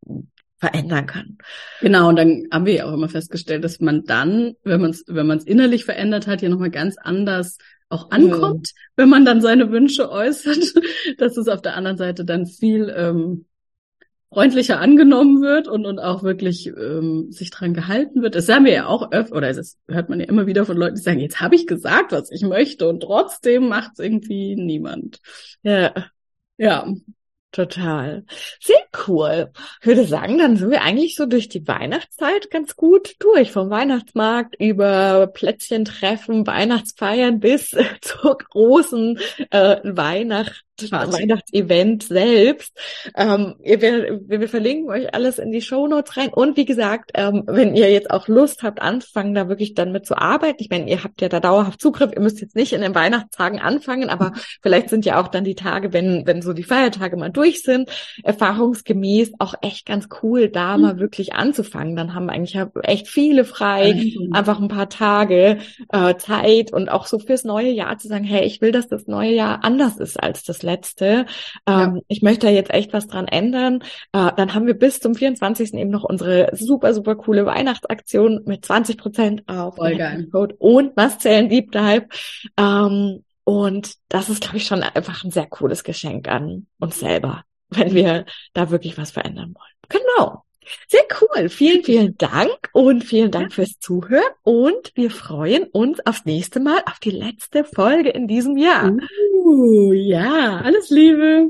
verändern 0.58 1.06
kann. 1.06 1.38
Genau, 1.82 2.10
und 2.10 2.16
dann 2.16 2.48
haben 2.52 2.66
wir 2.66 2.74
ja 2.74 2.86
auch 2.86 2.94
immer 2.94 3.10
festgestellt, 3.10 3.64
dass 3.64 3.80
man 3.80 4.06
dann, 4.06 4.54
wenn 4.64 4.82
man 4.82 4.92
es 4.92 5.04
wenn 5.08 5.28
man 5.28 5.38
es 5.38 5.44
innerlich 5.44 5.86
verändert 5.86 6.28
hat, 6.28 6.42
ja 6.42 6.50
nochmal 6.50 6.72
ganz 6.72 6.98
anders 6.98 7.58
auch 7.90 8.12
ankommt, 8.12 8.72
mhm. 8.74 8.92
wenn 8.96 9.10
man 9.10 9.26
dann 9.26 9.42
seine 9.42 9.72
Wünsche 9.72 10.12
äußert, 10.12 10.74
dass 11.18 11.38
es 11.38 11.48
auf 11.48 11.62
der 11.62 11.76
anderen 11.76 11.98
Seite 11.98 12.26
dann 12.26 12.46
viel 12.46 12.94
ähm, 12.96 13.46
freundlicher 14.30 14.80
angenommen 14.80 15.42
wird 15.42 15.68
und, 15.68 15.86
und 15.86 16.00
auch 16.00 16.22
wirklich 16.22 16.68
ähm, 16.68 17.32
sich 17.32 17.50
dran 17.50 17.74
gehalten 17.74 18.22
wird. 18.22 18.36
Das 18.36 18.50
haben 18.50 18.66
wir 18.66 18.74
ja 18.74 18.86
auch 18.88 19.12
öfter, 19.12 19.36
oder 19.36 19.54
das 19.54 19.78
hört 19.88 20.10
man 20.10 20.20
ja 20.20 20.26
immer 20.26 20.48
wieder 20.48 20.66
von 20.66 20.76
Leuten, 20.76 20.96
die 20.96 21.02
sagen, 21.02 21.20
jetzt 21.20 21.40
habe 21.40 21.56
ich 21.56 21.66
gesagt, 21.66 22.12
was 22.12 22.30
ich 22.32 22.42
möchte 22.42 22.88
und 22.90 23.02
trotzdem 23.02 23.70
macht 23.70 23.94
es 23.94 24.00
irgendwie 24.00 24.56
niemand. 24.56 25.22
Ja. 25.64 25.94
Ja, 26.58 26.92
Total. 27.52 28.26
Sehr 28.60 28.84
cool. 29.08 29.52
Ich 29.82 29.88
würde 29.88 30.06
sagen, 30.06 30.38
dann 30.38 30.58
sind 30.58 30.70
wir 30.70 30.82
eigentlich 30.82 31.16
so 31.16 31.26
durch 31.26 31.48
die 31.48 31.68
Weihnachtszeit 31.68 32.52
ganz 32.52 32.76
gut 32.76 33.16
durch. 33.20 33.52
Vom 33.52 33.70
Weihnachtsmarkt 33.70 34.56
über 34.60 35.28
Plätzchentreffen, 35.28 36.46
Weihnachtsfeiern 36.46 37.40
bis 37.40 37.70
zur 38.02 38.38
großen 38.38 39.18
äh, 39.50 39.78
Weihnacht 39.84 40.67
Weihnachtsevent 40.92 42.04
selbst. 42.04 42.74
Ähm, 43.16 43.56
wir, 43.64 44.22
wir, 44.28 44.50
verlinken 44.50 44.90
euch 44.90 45.14
alles 45.14 45.40
in 45.40 45.52
die 45.52 45.62
Show 45.62 45.88
Notes 45.88 46.18
rein. 46.18 46.30
Und 46.30 46.58
wie 46.58 46.66
gesagt, 46.66 47.12
ähm, 47.14 47.44
wenn 47.48 47.76
ihr 47.76 47.92
jetzt 47.92 48.12
auch 48.12 48.28
Lust 48.28 48.64
habt, 48.64 48.82
anfangen, 48.82 49.34
da 49.34 49.50
wirklich 49.50 49.74
dann 49.74 49.92
mit 49.92 50.06
zu 50.06 50.18
arbeiten. 50.18 50.58
Ich 50.60 50.70
meine, 50.70 50.90
ihr 50.90 51.04
habt 51.04 51.22
ja 51.22 51.30
da 51.30 51.40
dauerhaft 51.40 51.82
Zugriff. 51.82 52.12
Ihr 52.14 52.22
müsst 52.22 52.42
jetzt 52.42 52.56
nicht 52.56 52.74
in 52.74 52.82
den 52.82 52.96
Weihnachtstagen 52.96 53.60
anfangen, 53.60 54.10
aber 54.10 54.34
vielleicht 54.62 54.90
sind 54.90 55.06
ja 55.06 55.22
auch 55.22 55.28
dann 55.28 55.44
die 55.44 55.56
Tage, 55.56 55.94
wenn, 55.94 56.26
wenn 56.26 56.42
so 56.42 56.54
die 56.54 56.64
Feiertage 56.64 57.18
mal 57.18 57.30
durch 57.30 57.64
sind, 57.64 57.90
erfahrungsgemäß 58.24 59.34
auch 59.40 59.56
echt 59.62 59.86
ganz 59.86 60.08
cool, 60.22 60.50
da 60.50 60.78
mhm. 60.78 60.84
mal 60.84 61.00
wirklich 61.00 61.34
anzufangen. 61.34 61.96
Dann 61.96 62.14
haben 62.14 62.30
eigentlich 62.30 62.58
echt 62.84 63.08
viele 63.08 63.46
frei, 63.46 63.94
mhm. 63.94 64.34
einfach 64.34 64.60
ein 64.60 64.68
paar 64.68 64.90
Tage 64.90 65.58
äh, 65.92 66.16
Zeit 66.16 66.72
und 66.72 66.90
auch 66.90 67.08
so 67.08 67.20
fürs 67.20 67.44
neue 67.44 67.72
Jahr 67.72 67.98
zu 67.98 68.08
sagen, 68.08 68.24
hey, 68.24 68.46
ich 68.46 68.62
will, 68.62 68.72
dass 68.72 68.88
das 68.88 69.08
neue 69.08 69.32
Jahr 69.32 69.64
anders 69.64 69.98
ist 69.98 70.22
als 70.22 70.44
das 70.44 70.64
letzte. 70.68 71.26
Ähm, 71.66 71.96
ja. 71.96 72.02
Ich 72.08 72.22
möchte 72.22 72.46
da 72.46 72.52
jetzt 72.52 72.72
echt 72.72 72.94
was 72.94 73.08
dran 73.08 73.28
ändern. 73.28 73.82
Äh, 74.12 74.32
dann 74.36 74.54
haben 74.54 74.68
wir 74.68 74.76
bis 74.76 75.00
zum 75.00 75.16
24. 75.16 75.74
eben 75.74 75.90
noch 75.90 76.04
unsere 76.04 76.50
super, 76.56 76.94
super 76.94 77.16
coole 77.16 77.46
Weihnachtsaktion 77.46 78.44
mit 78.46 78.66
20 78.66 78.98
Prozent 78.98 79.44
auf 79.48 79.80
Code 80.32 80.56
und 80.60 80.96
Mastzellen 80.96 81.50
Deep 81.50 81.72
Dive. 81.72 82.08
Ähm, 82.58 83.24
und 83.44 83.96
das 84.10 84.30
ist, 84.30 84.42
glaube 84.42 84.58
ich, 84.58 84.68
schon 84.68 84.84
einfach 84.84 85.24
ein 85.24 85.32
sehr 85.32 85.48
cooles 85.48 85.84
Geschenk 85.84 86.28
an 86.28 86.68
uns 86.80 87.00
selber, 87.00 87.46
wenn 87.70 87.94
wir 87.94 88.26
da 88.54 88.70
wirklich 88.70 88.98
was 88.98 89.12
verändern 89.12 89.56
wollen. 89.56 90.02
Genau. 90.18 90.44
Sehr 90.88 91.04
cool. 91.22 91.50
Vielen, 91.50 91.84
vielen 91.84 92.18
Dank 92.18 92.70
und 92.74 93.04
vielen 93.04 93.32
Dank 93.32 93.54
fürs 93.54 93.80
Zuhören. 93.80 94.24
Und 94.44 94.92
wir 94.96 95.12
freuen 95.12 95.66
uns 95.66 96.06
aufs 96.06 96.26
nächste 96.26 96.60
Mal, 96.60 96.82
auf 96.86 97.00
die 97.00 97.12
letzte 97.12 97.64
Folge 97.64 98.10
in 98.10 98.28
diesem 98.28 98.58
Jahr. 98.58 98.94
Uh, 99.44 99.94
ja, 99.94 100.62
alles 100.64 100.90
Liebe. 100.90 101.50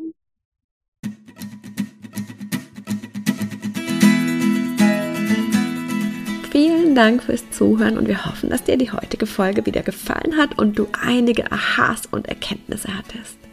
Vielen 6.52 6.96
Dank 6.96 7.22
fürs 7.22 7.48
Zuhören 7.52 7.98
und 8.00 8.08
wir 8.08 8.26
hoffen, 8.26 8.50
dass 8.50 8.64
dir 8.64 8.78
die 8.78 8.92
heutige 8.92 9.28
Folge 9.28 9.66
wieder 9.68 9.84
gefallen 9.84 10.38
hat 10.38 10.58
und 10.58 10.80
du 10.80 10.88
einige 11.00 11.52
Aha's 11.52 12.08
und 12.08 12.28
Erkenntnisse 12.28 12.88
hattest. 12.98 13.38